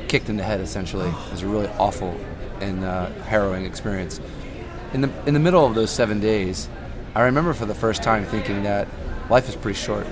kicked 0.08 0.30
in 0.30 0.36
the 0.38 0.44
head. 0.44 0.60
Essentially, 0.62 1.08
it 1.10 1.32
was 1.32 1.44
a 1.44 1.48
really 1.48 1.68
awful 1.78 2.18
and 2.62 2.84
uh, 2.84 3.10
harrowing 3.24 3.66
experience. 3.66 4.20
In 4.94 5.02
the 5.02 5.12
in 5.26 5.34
the 5.34 5.40
middle 5.40 5.66
of 5.66 5.76
those 5.76 5.92
seven 5.92 6.20
days, 6.20 6.68
I 7.16 7.22
remember 7.22 7.54
for 7.54 7.66
the 7.66 7.76
first 7.76 8.04
time 8.04 8.26
thinking 8.26 8.64
that 8.64 8.88
life 9.30 9.48
is 9.48 9.56
pretty 9.56 9.80
short, 9.80 10.08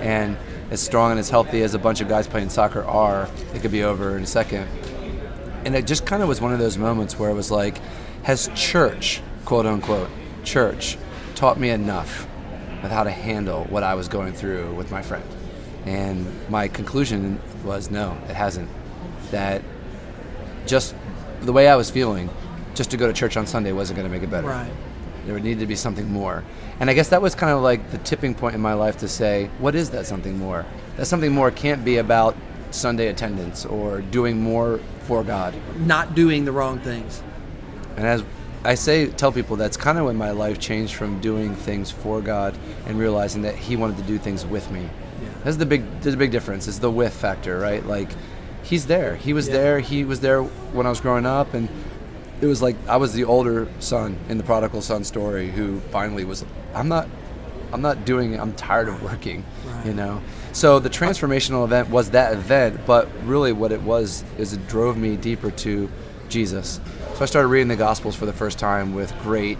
and 0.00 0.36
as 0.70 0.80
strong 0.80 1.10
and 1.10 1.20
as 1.20 1.30
healthy 1.30 1.62
as 1.62 1.74
a 1.74 1.78
bunch 1.78 2.00
of 2.00 2.08
guys 2.08 2.26
playing 2.26 2.50
soccer 2.50 2.84
are, 2.84 3.28
it 3.54 3.62
could 3.62 3.72
be 3.72 3.84
over 3.84 4.16
in 4.16 4.22
a 4.22 4.26
second 4.26 4.68
and 5.64 5.76
it 5.76 5.86
just 5.86 6.06
kind 6.06 6.22
of 6.22 6.28
was 6.28 6.40
one 6.40 6.52
of 6.52 6.58
those 6.58 6.78
moments 6.78 7.18
where 7.18 7.30
it 7.30 7.34
was 7.34 7.50
like, 7.50 7.78
has 8.22 8.48
church, 8.54 9.20
quote 9.44 9.66
unquote, 9.66 10.08
church, 10.44 10.96
taught 11.34 11.58
me 11.58 11.70
enough 11.70 12.26
of 12.82 12.90
how 12.90 13.04
to 13.04 13.10
handle 13.10 13.64
what 13.64 13.82
I 13.82 13.94
was 13.94 14.08
going 14.08 14.32
through 14.32 14.74
with 14.74 14.90
my 14.90 15.02
friend? 15.02 15.24
And 15.84 16.26
my 16.48 16.68
conclusion 16.68 17.40
was 17.64 17.90
no, 17.90 18.16
it 18.28 18.34
hasn't. 18.34 18.70
That 19.30 19.62
just 20.66 20.94
the 21.40 21.52
way 21.52 21.68
I 21.68 21.76
was 21.76 21.90
feeling, 21.90 22.30
just 22.74 22.90
to 22.92 22.96
go 22.96 23.06
to 23.06 23.12
church 23.12 23.36
on 23.36 23.46
Sunday 23.46 23.72
wasn't 23.72 23.96
going 23.96 24.08
to 24.08 24.14
make 24.14 24.22
it 24.22 24.30
better. 24.30 24.48
Right. 24.48 24.70
There 25.24 25.34
would 25.34 25.44
need 25.44 25.58
to 25.58 25.66
be 25.66 25.76
something 25.76 26.10
more. 26.10 26.44
And 26.80 26.88
I 26.88 26.94
guess 26.94 27.08
that 27.10 27.20
was 27.20 27.34
kind 27.34 27.52
of 27.52 27.62
like 27.62 27.90
the 27.90 27.98
tipping 27.98 28.34
point 28.34 28.54
in 28.54 28.60
my 28.60 28.74
life 28.74 28.98
to 28.98 29.08
say, 29.08 29.50
what 29.58 29.74
is 29.74 29.90
that 29.90 30.06
something 30.06 30.38
more? 30.38 30.64
That 30.96 31.06
something 31.06 31.32
more 31.32 31.50
can't 31.50 31.84
be 31.84 31.98
about 31.98 32.36
Sunday 32.70 33.08
attendance 33.08 33.66
or 33.66 34.00
doing 34.00 34.40
more 34.40 34.80
for 35.02 35.24
God. 35.24 35.54
Not 35.78 36.14
doing 36.14 36.44
the 36.44 36.52
wrong 36.52 36.78
things. 36.78 37.22
And 37.96 38.06
as 38.06 38.24
I 38.64 38.74
say, 38.74 39.06
tell 39.06 39.32
people 39.32 39.56
that's 39.56 39.76
kind 39.76 39.98
of 39.98 40.04
when 40.06 40.16
my 40.16 40.30
life 40.30 40.58
changed 40.58 40.94
from 40.94 41.20
doing 41.20 41.54
things 41.54 41.90
for 41.90 42.20
God 42.20 42.56
and 42.86 42.98
realizing 42.98 43.42
that 43.42 43.54
He 43.54 43.76
wanted 43.76 43.96
to 43.98 44.02
do 44.04 44.18
things 44.18 44.46
with 44.46 44.70
me. 44.70 44.82
Yeah. 44.82 45.28
That's 45.44 45.56
the 45.56 45.66
big, 45.66 46.00
there's 46.00 46.14
a 46.14 46.18
big 46.18 46.30
difference. 46.30 46.68
It's 46.68 46.78
the 46.78 46.90
with 46.90 47.14
factor, 47.14 47.58
right? 47.58 47.84
Like, 47.84 48.10
He's 48.62 48.86
there. 48.86 49.16
He 49.16 49.32
was 49.32 49.48
Yeah. 49.48 49.54
there. 49.54 49.80
He 49.80 50.04
was 50.04 50.20
there 50.20 50.42
when 50.42 50.86
I 50.86 50.90
was 50.90 51.00
growing 51.00 51.26
up, 51.26 51.54
and 51.54 51.68
it 52.40 52.46
was 52.46 52.60
like 52.62 52.76
I 52.88 52.96
was 52.96 53.12
the 53.12 53.24
older 53.24 53.68
son 53.80 54.16
in 54.28 54.38
the 54.38 54.44
prodigal 54.44 54.82
son 54.82 55.04
story 55.04 55.48
who 55.50 55.80
finally 55.90 56.24
was. 56.24 56.44
I'm 56.74 56.88
not. 56.88 57.08
I'm 57.70 57.82
not 57.82 58.06
doing 58.06 58.32
it. 58.32 58.40
I'm 58.40 58.54
tired 58.54 58.88
of 58.88 59.02
working. 59.02 59.44
Right. 59.66 59.86
You 59.86 59.94
know. 59.94 60.22
So 60.52 60.78
the 60.78 60.88
transformational 60.88 61.64
event 61.64 61.90
was 61.90 62.10
that 62.10 62.32
event, 62.32 62.80
but 62.86 63.08
really 63.24 63.52
what 63.52 63.72
it 63.72 63.82
was 63.82 64.24
is 64.38 64.54
it 64.54 64.66
drove 64.68 64.96
me 64.96 65.16
deeper 65.16 65.50
to 65.50 65.88
Jesus. 66.30 66.80
So 67.14 67.22
I 67.22 67.26
started 67.26 67.48
reading 67.48 67.68
the 67.68 67.76
Gospels 67.76 68.14
for 68.16 68.24
the 68.26 68.32
first 68.32 68.58
time 68.58 68.94
with 68.94 69.12
great 69.22 69.58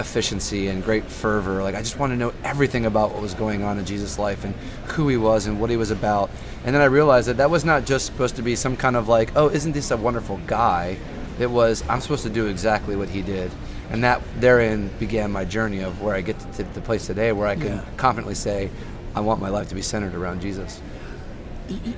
efficiency 0.00 0.68
and 0.68 0.82
great 0.84 1.04
fervor. 1.04 1.62
Like 1.62 1.74
I 1.74 1.82
just 1.82 1.98
wanted 1.98 2.14
to 2.14 2.18
know 2.20 2.32
everything 2.44 2.86
about 2.86 3.12
what 3.12 3.22
was 3.22 3.34
going 3.34 3.62
on 3.62 3.78
in 3.78 3.84
Jesus' 3.84 4.18
life 4.18 4.44
and 4.44 4.54
who 4.88 5.08
he 5.08 5.16
was 5.16 5.46
and 5.46 5.60
what 5.60 5.70
he 5.70 5.76
was 5.76 5.90
about. 5.90 6.30
And 6.64 6.74
then 6.74 6.82
I 6.82 6.86
realized 6.86 7.28
that 7.28 7.36
that 7.38 7.50
was 7.50 7.64
not 7.64 7.84
just 7.84 8.06
supposed 8.06 8.36
to 8.36 8.42
be 8.42 8.56
some 8.56 8.76
kind 8.76 8.96
of 8.96 9.08
like, 9.08 9.32
oh, 9.36 9.48
isn't 9.48 9.72
this 9.72 9.90
a 9.90 9.96
wonderful 9.96 10.40
guy? 10.46 10.96
It 11.38 11.50
was 11.50 11.82
I'm 11.88 12.00
supposed 12.00 12.22
to 12.24 12.30
do 12.30 12.46
exactly 12.46 12.96
what 12.96 13.08
he 13.08 13.22
did. 13.22 13.50
And 13.90 14.02
that 14.04 14.22
therein 14.40 14.88
began 14.98 15.30
my 15.30 15.44
journey 15.44 15.80
of 15.80 16.00
where 16.00 16.14
I 16.14 16.20
get 16.22 16.38
to 16.54 16.62
the 16.62 16.80
place 16.80 17.06
today 17.06 17.32
where 17.32 17.46
I 17.48 17.56
can 17.56 17.76
Yeah. 17.76 17.84
confidently 17.96 18.34
say, 18.34 18.70
I 19.14 19.20
want 19.20 19.40
my 19.40 19.50
life 19.50 19.68
to 19.68 19.74
be 19.74 19.82
centered 19.82 20.14
around 20.14 20.40
Jesus. 20.40 20.80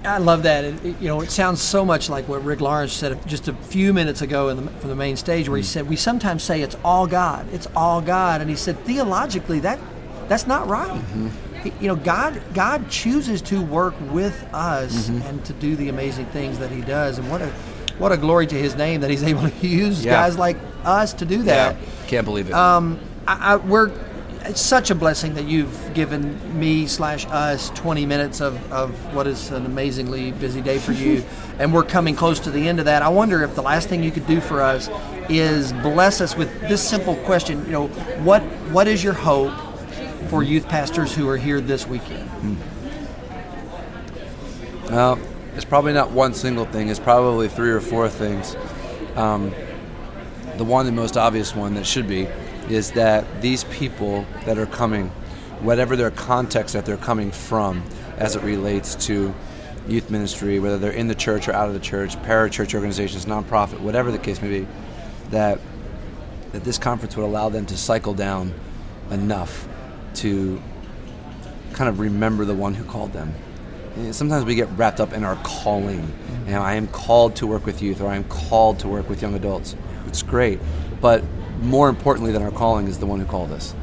I 0.04 0.18
love 0.18 0.42
that. 0.44 0.64
And, 0.64 0.84
you 1.00 1.08
know, 1.08 1.20
it 1.20 1.30
sounds 1.30 1.60
so 1.60 1.84
much 1.84 2.08
like 2.08 2.28
what 2.28 2.44
Rick 2.44 2.60
Lawrence 2.60 2.92
said 2.92 3.26
just 3.26 3.48
a 3.48 3.52
few 3.54 3.92
minutes 3.92 4.22
ago 4.22 4.48
in 4.48 4.64
the, 4.64 4.70
from 4.72 4.90
the 4.90 4.96
main 4.96 5.16
stage, 5.16 5.48
where 5.48 5.56
he 5.58 5.62
mm. 5.64 5.66
said, 5.66 5.88
"We 5.88 5.96
sometimes 5.96 6.42
say 6.42 6.62
it's 6.62 6.76
all 6.84 7.06
God. 7.06 7.46
It's 7.52 7.66
all 7.74 8.00
God," 8.00 8.40
and 8.40 8.50
he 8.50 8.56
said, 8.56 8.78
theologically, 8.84 9.60
that 9.60 9.78
that's 10.28 10.46
not 10.46 10.68
right. 10.68 10.90
Mm-hmm. 10.90 11.28
He- 11.62 11.72
You 11.80 11.88
know, 11.88 11.96
God 11.96 12.40
God 12.52 12.90
chooses 12.90 13.40
to 13.42 13.60
work 13.62 13.94
with 14.12 14.46
us 14.52 15.08
mm-hmm. 15.08 15.26
and 15.26 15.44
to 15.46 15.52
do 15.54 15.76
the 15.76 15.88
amazing 15.88 16.26
things 16.26 16.58
that 16.58 16.70
He 16.70 16.82
does, 16.82 17.18
and 17.18 17.30
what 17.30 17.40
a 17.42 17.48
what 17.98 18.12
a 18.12 18.16
glory 18.16 18.46
to 18.46 18.54
His 18.56 18.74
name 18.76 19.00
that 19.00 19.10
He's 19.10 19.22
able 19.22 19.48
to 19.48 19.66
use 19.66 20.04
Yeah. 20.04 20.12
guys 20.12 20.36
like 20.36 20.58
us 20.84 21.14
to 21.14 21.24
do 21.24 21.42
that. 21.44 21.76
Can't 22.06 22.26
believe 22.26 22.48
it. 22.48 22.54
Um, 22.54 22.98
I, 23.26 23.54
I, 23.54 23.56
we're 23.56 23.90
it's 24.46 24.60
such 24.60 24.90
a 24.90 24.94
blessing 24.94 25.34
that 25.34 25.46
you've 25.46 25.94
given 25.94 26.58
me 26.58 26.86
slash 26.86 27.26
us 27.26 27.70
20 27.70 28.04
minutes 28.04 28.40
of, 28.40 28.72
of 28.72 28.90
what 29.14 29.26
is 29.26 29.50
an 29.50 29.64
amazingly 29.64 30.32
busy 30.32 30.60
day 30.60 30.78
for 30.78 30.92
you, 30.92 31.24
and 31.58 31.72
we're 31.72 31.84
coming 31.84 32.14
close 32.14 32.40
to 32.40 32.50
the 32.50 32.68
end 32.68 32.78
of 32.78 32.84
that. 32.84 33.02
I 33.02 33.08
wonder 33.08 33.42
if 33.42 33.54
the 33.54 33.62
last 33.62 33.88
thing 33.88 34.02
you 34.02 34.10
could 34.10 34.26
do 34.26 34.40
for 34.40 34.60
us 34.60 34.90
is 35.28 35.72
bless 35.72 36.20
us 36.20 36.36
with 36.36 36.60
this 36.62 36.86
simple 36.86 37.16
question. 37.16 37.64
You 37.64 37.72
know, 37.72 37.86
what 38.22 38.42
what 38.70 38.86
is 38.86 39.02
your 39.02 39.14
hope 39.14 39.52
for 40.28 40.42
youth 40.42 40.68
pastors 40.68 41.14
who 41.14 41.28
are 41.28 41.36
here 41.36 41.60
this 41.60 41.86
weekend? 41.86 42.28
Well, 44.90 45.18
it's 45.54 45.64
probably 45.64 45.94
not 45.94 46.10
one 46.10 46.34
single 46.34 46.66
thing. 46.66 46.88
It's 46.88 47.00
probably 47.00 47.48
three 47.48 47.70
or 47.70 47.80
four 47.80 48.08
things. 48.08 48.54
Um, 49.16 49.54
the 50.56 50.64
one, 50.64 50.86
the 50.86 50.92
most 50.92 51.16
obvious 51.16 51.54
one 51.54 51.74
that 51.74 51.86
should 51.86 52.06
be, 52.06 52.28
is 52.68 52.92
that 52.92 53.42
these 53.42 53.64
people 53.64 54.26
that 54.44 54.58
are 54.58 54.66
coming, 54.66 55.08
whatever 55.60 55.96
their 55.96 56.10
context 56.10 56.74
that 56.74 56.86
they're 56.86 56.96
coming 56.96 57.30
from, 57.30 57.82
as 58.18 58.36
it 58.36 58.42
relates 58.42 58.94
to 59.06 59.34
youth 59.88 60.10
ministry, 60.10 60.58
whether 60.58 60.78
they're 60.78 60.92
in 60.92 61.08
the 61.08 61.14
church 61.14 61.48
or 61.48 61.52
out 61.52 61.68
of 61.68 61.74
the 61.74 61.80
church, 61.80 62.16
parachurch 62.22 62.74
organizations, 62.74 63.26
nonprofit, 63.26 63.80
whatever 63.80 64.10
the 64.10 64.18
case 64.18 64.40
may 64.40 64.48
be, 64.48 64.66
that 65.30 65.58
that 66.52 66.62
this 66.62 66.78
conference 66.78 67.16
would 67.16 67.24
allow 67.24 67.48
them 67.48 67.66
to 67.66 67.76
cycle 67.76 68.14
down 68.14 68.54
enough 69.10 69.66
to 70.14 70.62
kind 71.72 71.88
of 71.88 71.98
remember 71.98 72.44
the 72.44 72.54
one 72.54 72.74
who 72.74 72.84
called 72.84 73.12
them. 73.12 73.34
Sometimes 74.12 74.44
we 74.44 74.54
get 74.54 74.68
wrapped 74.76 75.00
up 75.00 75.12
in 75.12 75.24
our 75.24 75.34
calling. 75.42 76.12
You 76.46 76.52
know, 76.52 76.62
I 76.62 76.74
am 76.74 76.86
called 76.86 77.34
to 77.36 77.46
work 77.48 77.66
with 77.66 77.82
youth, 77.82 78.00
or 78.00 78.06
I 78.06 78.14
am 78.14 78.22
called 78.24 78.78
to 78.80 78.88
work 78.88 79.08
with 79.08 79.20
young 79.20 79.34
adults. 79.34 79.74
It's 80.06 80.22
great, 80.22 80.60
but 81.00 81.24
more 81.64 81.88
importantly 81.88 82.32
than 82.32 82.42
our 82.42 82.50
calling 82.50 82.86
is 82.86 82.98
the 82.98 83.06
one 83.06 83.18
who 83.20 83.26
called 83.26 83.50
us. 83.52 83.74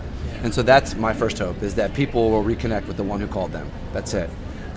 And 0.43 0.53
so 0.53 0.61
that's 0.63 0.95
my 0.95 1.13
first 1.13 1.37
hope: 1.39 1.61
is 1.61 1.75
that 1.75 1.93
people 1.93 2.31
will 2.31 2.43
reconnect 2.43 2.87
with 2.87 2.97
the 2.97 3.03
one 3.03 3.19
who 3.19 3.27
called 3.27 3.51
them. 3.51 3.69
That's 3.93 4.13
it. 4.13 4.29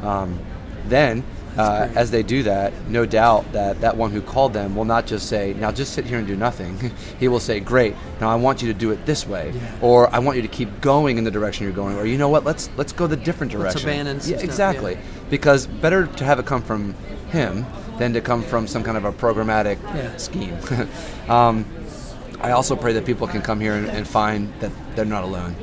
Um, 0.02 0.38
then, 0.86 1.24
uh, 1.56 1.88
as 1.94 2.10
they 2.10 2.22
do 2.22 2.42
that, 2.42 2.74
no 2.88 3.06
doubt 3.06 3.50
that 3.52 3.80
that 3.80 3.96
one 3.96 4.10
who 4.10 4.20
called 4.20 4.52
them 4.52 4.76
will 4.76 4.84
not 4.84 5.06
just 5.06 5.26
say, 5.26 5.54
"Now 5.54 5.72
just 5.72 5.94
sit 5.94 6.04
here 6.04 6.18
and 6.18 6.26
do 6.26 6.36
nothing." 6.36 6.92
he 7.18 7.28
will 7.28 7.40
say, 7.40 7.60
"Great. 7.60 7.94
Now 8.20 8.28
I 8.28 8.34
want 8.34 8.60
you 8.60 8.68
to 8.68 8.78
do 8.78 8.90
it 8.90 9.06
this 9.06 9.26
way," 9.26 9.52
Yeah. 9.54 9.60
or 9.80 10.14
"I 10.14 10.18
want 10.18 10.36
you 10.36 10.42
to 10.42 10.48
keep 10.48 10.82
going 10.82 11.16
in 11.16 11.24
the 11.24 11.30
direction 11.30 11.64
you're 11.64 11.72
going," 11.72 11.96
or 11.96 12.04
"You 12.04 12.18
know 12.18 12.28
what? 12.28 12.44
Let's 12.44 12.68
let's 12.76 12.92
go 12.92 13.06
the 13.06 13.16
different 13.16 13.52
Let's 13.54 13.62
direction." 13.74 13.88
abandon 13.88 14.20
some 14.20 14.32
yeah, 14.32 14.36
stuff, 14.38 14.50
exactly. 14.50 14.92
yeah. 14.94 15.00
Because 15.30 15.66
better 15.66 16.06
to 16.06 16.24
have 16.24 16.38
it 16.38 16.44
come 16.44 16.60
from 16.62 16.94
him 17.30 17.64
than 17.98 18.12
to 18.12 18.20
come 18.20 18.42
from 18.42 18.66
some 18.66 18.82
kind 18.82 18.96
of 18.98 19.04
a 19.06 19.12
programmatic 19.12 19.78
Yeah. 19.94 20.14
scheme. 20.16 20.56
um, 21.30 21.64
I 22.44 22.50
also 22.52 22.76
pray 22.76 22.92
that 22.92 23.04
people 23.06 23.26
can 23.26 23.42
come 23.42 23.60
here 23.60 23.74
and, 23.74 23.88
and 23.88 24.06
find 24.06 24.52
that 24.60 24.70
they're 24.94 25.04
not 25.04 25.24
alone. 25.24 25.56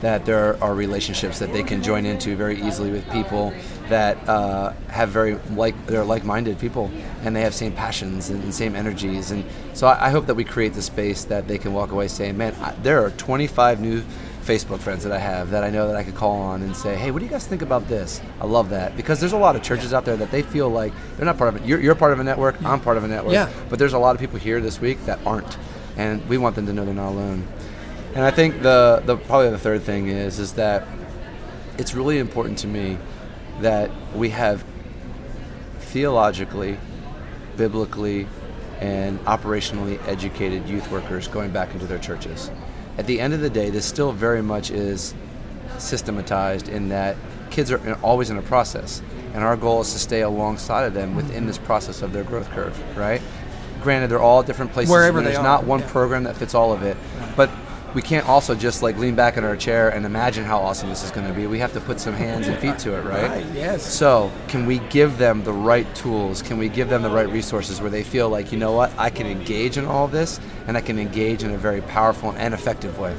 that 0.00 0.24
there 0.24 0.56
are 0.64 0.74
relationships 0.74 1.40
that 1.40 1.52
they 1.52 1.62
can 1.62 1.82
join 1.82 2.06
into 2.06 2.34
very 2.34 2.58
easily 2.62 2.90
with 2.90 3.04
people 3.10 3.52
that 3.90 4.16
uh, 4.26 4.72
have 4.88 5.10
very 5.10 5.34
like 5.54 5.74
they're 5.86 6.04
like-minded 6.04 6.58
people 6.58 6.90
and 7.22 7.36
they 7.36 7.42
have 7.42 7.54
same 7.54 7.72
passions 7.72 8.30
and 8.30 8.54
same 8.54 8.74
energies 8.74 9.30
and 9.30 9.44
so 9.74 9.86
I, 9.86 10.06
I 10.06 10.10
hope 10.10 10.24
that 10.26 10.36
we 10.36 10.44
create 10.44 10.72
the 10.72 10.80
space 10.80 11.24
that 11.26 11.46
they 11.48 11.58
can 11.58 11.74
walk 11.74 11.90
away 11.92 12.08
saying 12.08 12.38
man 12.38 12.54
I, 12.62 12.72
there 12.82 13.04
are 13.04 13.10
25 13.10 13.80
new 13.82 14.02
Facebook 14.42 14.78
friends 14.78 15.04
that 15.04 15.12
I 15.12 15.18
have 15.18 15.50
that 15.50 15.64
I 15.64 15.70
know 15.70 15.86
that 15.88 15.96
I 15.96 16.02
could 16.02 16.14
call 16.14 16.32
on 16.40 16.62
and 16.62 16.74
say, 16.74 16.96
hey, 16.96 17.10
what 17.10 17.18
do 17.18 17.26
you 17.26 17.30
guys 17.30 17.46
think 17.46 17.60
about 17.60 17.86
this? 17.88 18.22
I 18.40 18.46
love 18.46 18.70
that 18.70 18.96
because 18.96 19.20
there's 19.20 19.34
a 19.34 19.38
lot 19.38 19.54
of 19.54 19.62
churches 19.62 19.92
out 19.92 20.06
there 20.06 20.16
that 20.16 20.30
they 20.30 20.40
feel 20.42 20.70
like 20.70 20.94
they're 21.16 21.26
not 21.26 21.36
part 21.36 21.54
of 21.54 21.60
it. 21.60 21.68
You're, 21.68 21.78
you're 21.78 21.94
part 21.94 22.12
of 22.14 22.20
a 22.20 22.24
network, 22.24 22.60
I'm 22.64 22.80
part 22.80 22.96
of 22.96 23.04
a 23.04 23.08
network. 23.08 23.34
Yeah. 23.34 23.50
But 23.68 23.78
there's 23.78 23.92
a 23.92 23.98
lot 23.98 24.14
of 24.16 24.20
people 24.20 24.38
here 24.38 24.58
this 24.60 24.80
week 24.80 25.04
that 25.04 25.20
aren't, 25.26 25.58
and 26.00 26.26
we 26.30 26.38
want 26.38 26.56
them 26.56 26.64
to 26.64 26.72
know 26.72 26.86
they're 26.86 26.94
not 26.94 27.10
alone. 27.10 27.46
And 28.14 28.24
I 28.24 28.30
think 28.30 28.62
the, 28.62 29.02
the 29.04 29.16
probably 29.16 29.50
the 29.50 29.58
third 29.58 29.82
thing 29.82 30.08
is 30.08 30.38
is 30.38 30.54
that 30.54 30.86
it's 31.76 31.94
really 31.94 32.18
important 32.18 32.58
to 32.60 32.66
me 32.66 32.96
that 33.60 33.90
we 34.14 34.30
have 34.30 34.64
theologically, 35.80 36.78
biblically, 37.56 38.26
and 38.80 39.18
operationally 39.26 40.00
educated 40.08 40.66
youth 40.66 40.90
workers 40.90 41.28
going 41.28 41.50
back 41.50 41.74
into 41.74 41.86
their 41.86 41.98
churches. 41.98 42.50
At 42.96 43.06
the 43.06 43.20
end 43.20 43.34
of 43.34 43.40
the 43.40 43.50
day, 43.50 43.68
this 43.68 43.84
still 43.84 44.12
very 44.12 44.42
much 44.42 44.70
is 44.70 45.14
systematized 45.78 46.68
in 46.68 46.88
that 46.88 47.16
kids 47.50 47.70
are 47.70 47.98
always 48.02 48.30
in 48.30 48.38
a 48.38 48.42
process, 48.42 49.02
and 49.34 49.44
our 49.44 49.56
goal 49.56 49.82
is 49.82 49.92
to 49.92 49.98
stay 49.98 50.22
alongside 50.22 50.84
of 50.84 50.94
them 50.94 51.14
within 51.14 51.46
this 51.46 51.58
process 51.58 52.00
of 52.00 52.12
their 52.14 52.24
growth 52.24 52.48
curve, 52.50 52.96
right? 52.96 53.20
Granted, 53.80 54.08
they're 54.08 54.20
all 54.20 54.42
different 54.42 54.72
places. 54.72 54.90
Wherever 54.90 55.22
there's 55.22 55.38
not 55.38 55.64
one 55.64 55.80
yeah. 55.80 55.90
program 55.90 56.24
that 56.24 56.36
fits 56.36 56.54
all 56.54 56.72
of 56.72 56.82
it, 56.82 56.96
but 57.36 57.50
we 57.94 58.02
can't 58.02 58.28
also 58.28 58.54
just 58.54 58.82
like 58.82 58.96
lean 58.98 59.14
back 59.14 59.36
in 59.36 59.44
our 59.44 59.56
chair 59.56 59.88
and 59.88 60.06
imagine 60.06 60.44
how 60.44 60.58
awesome 60.58 60.88
this 60.88 61.02
is 61.02 61.10
going 61.10 61.26
to 61.26 61.32
be. 61.32 61.46
We 61.46 61.58
have 61.58 61.72
to 61.72 61.80
put 61.80 61.98
some 61.98 62.14
hands 62.14 62.46
and 62.46 62.56
feet 62.58 62.78
to 62.80 62.96
it, 62.96 63.02
right? 63.02 63.28
Right, 63.28 63.46
yes. 63.52 63.84
So, 63.84 64.30
can 64.48 64.66
we 64.66 64.78
give 64.90 65.18
them 65.18 65.42
the 65.42 65.52
right 65.52 65.92
tools? 65.94 66.42
Can 66.42 66.58
we 66.58 66.68
give 66.68 66.88
them 66.88 67.02
the 67.02 67.10
right 67.10 67.28
resources 67.28 67.80
where 67.80 67.90
they 67.90 68.04
feel 68.04 68.28
like, 68.28 68.52
you 68.52 68.58
know 68.58 68.72
what, 68.72 68.96
I 68.96 69.10
can 69.10 69.26
engage 69.26 69.76
in 69.76 69.84
all 69.84 70.06
this 70.06 70.38
and 70.66 70.76
I 70.76 70.80
can 70.80 70.98
engage 70.98 71.42
in 71.42 71.50
a 71.50 71.58
very 71.58 71.80
powerful 71.82 72.32
and 72.32 72.54
effective 72.54 72.98
way? 72.98 73.16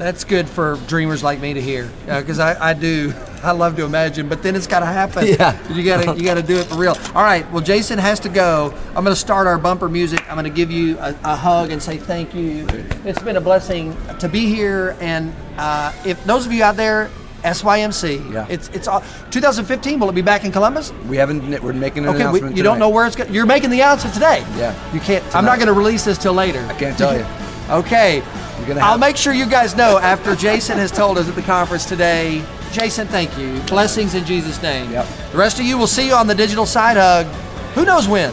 That's 0.00 0.24
good 0.24 0.48
for 0.48 0.78
dreamers 0.86 1.22
like 1.22 1.40
me 1.40 1.52
to 1.52 1.60
hear, 1.60 1.90
because 2.06 2.38
I, 2.38 2.70
I 2.70 2.72
do. 2.72 3.12
I 3.42 3.52
love 3.52 3.76
to 3.76 3.84
imagine, 3.84 4.30
but 4.30 4.42
then 4.42 4.56
it's 4.56 4.66
got 4.66 4.80
to 4.80 4.86
happen. 4.86 5.26
Yeah. 5.26 5.72
you 5.72 5.84
got 5.84 6.02
to 6.04 6.16
you 6.16 6.24
got 6.24 6.34
to 6.34 6.42
do 6.42 6.56
it 6.56 6.64
for 6.68 6.76
real. 6.76 6.96
All 7.14 7.22
right. 7.22 7.50
Well, 7.52 7.62
Jason 7.62 7.98
has 7.98 8.18
to 8.20 8.30
go. 8.30 8.72
I'm 8.88 9.04
going 9.04 9.14
to 9.14 9.14
start 9.16 9.46
our 9.46 9.58
bumper 9.58 9.90
music. 9.90 10.20
I'm 10.30 10.36
going 10.36 10.44
to 10.44 10.50
give 10.50 10.70
you 10.70 10.98
a, 11.00 11.10
a 11.22 11.36
hug 11.36 11.70
and 11.70 11.82
say 11.82 11.98
thank 11.98 12.34
you. 12.34 12.66
It's 13.04 13.20
been 13.22 13.36
a 13.36 13.42
blessing 13.42 13.94
to 14.20 14.28
be 14.28 14.46
here, 14.46 14.96
and 15.00 15.34
uh, 15.58 15.92
if 16.06 16.24
those 16.24 16.46
of 16.46 16.52
you 16.52 16.64
out 16.64 16.76
there. 16.76 17.10
SYMC. 17.42 18.32
Yeah. 18.34 18.46
It's 18.50 18.68
it's 18.68 18.86
all, 18.86 19.02
2015. 19.30 19.98
Will 19.98 20.10
it 20.10 20.14
be 20.14 20.20
back 20.20 20.44
in 20.44 20.52
Columbus? 20.52 20.92
We 21.08 21.16
haven't, 21.16 21.62
we're 21.62 21.72
making 21.72 22.04
an 22.04 22.10
Okay. 22.10 22.20
Announcement. 22.20 22.54
you 22.54 22.62
don't 22.62 22.78
know 22.78 22.90
where 22.90 23.06
it's 23.06 23.16
going. 23.16 23.32
You're 23.32 23.46
making 23.46 23.70
the 23.70 23.80
announcement 23.80 24.12
today. 24.12 24.40
Yeah. 24.58 24.74
You 24.92 25.00
can't. 25.00 25.24
I'm 25.34 25.46
not 25.46 25.56
going 25.56 25.68
to 25.68 25.72
release 25.72 26.04
this 26.04 26.18
till 26.18 26.34
later. 26.34 26.60
I 26.68 26.74
can't 26.74 26.98
tell 26.98 27.14
you. 27.16 27.24
Okay. 27.70 28.22
I'll 28.80 28.98
make 28.98 29.16
sure 29.16 29.32
you 29.32 29.46
guys 29.46 29.76
know 29.76 29.98
after 29.98 30.34
Jason 30.34 30.76
has 30.78 30.90
told 30.90 31.18
us 31.18 31.28
at 31.28 31.34
the 31.34 31.42
conference 31.42 31.86
today. 31.86 32.44
Jason, 32.72 33.06
thank 33.06 33.36
you. 33.38 33.60
Blessings 33.62 34.14
in 34.14 34.24
Jesus' 34.24 34.60
name. 34.62 34.90
Yep. 34.92 35.06
The 35.32 35.38
rest 35.38 35.58
of 35.58 35.66
you 35.66 35.78
will 35.78 35.86
see 35.86 36.06
you 36.08 36.14
on 36.14 36.26
the 36.26 36.34
digital 36.34 36.66
side 36.66 36.96
hug. 36.96 37.26
Who 37.74 37.84
knows 37.84 38.08
when? 38.08 38.32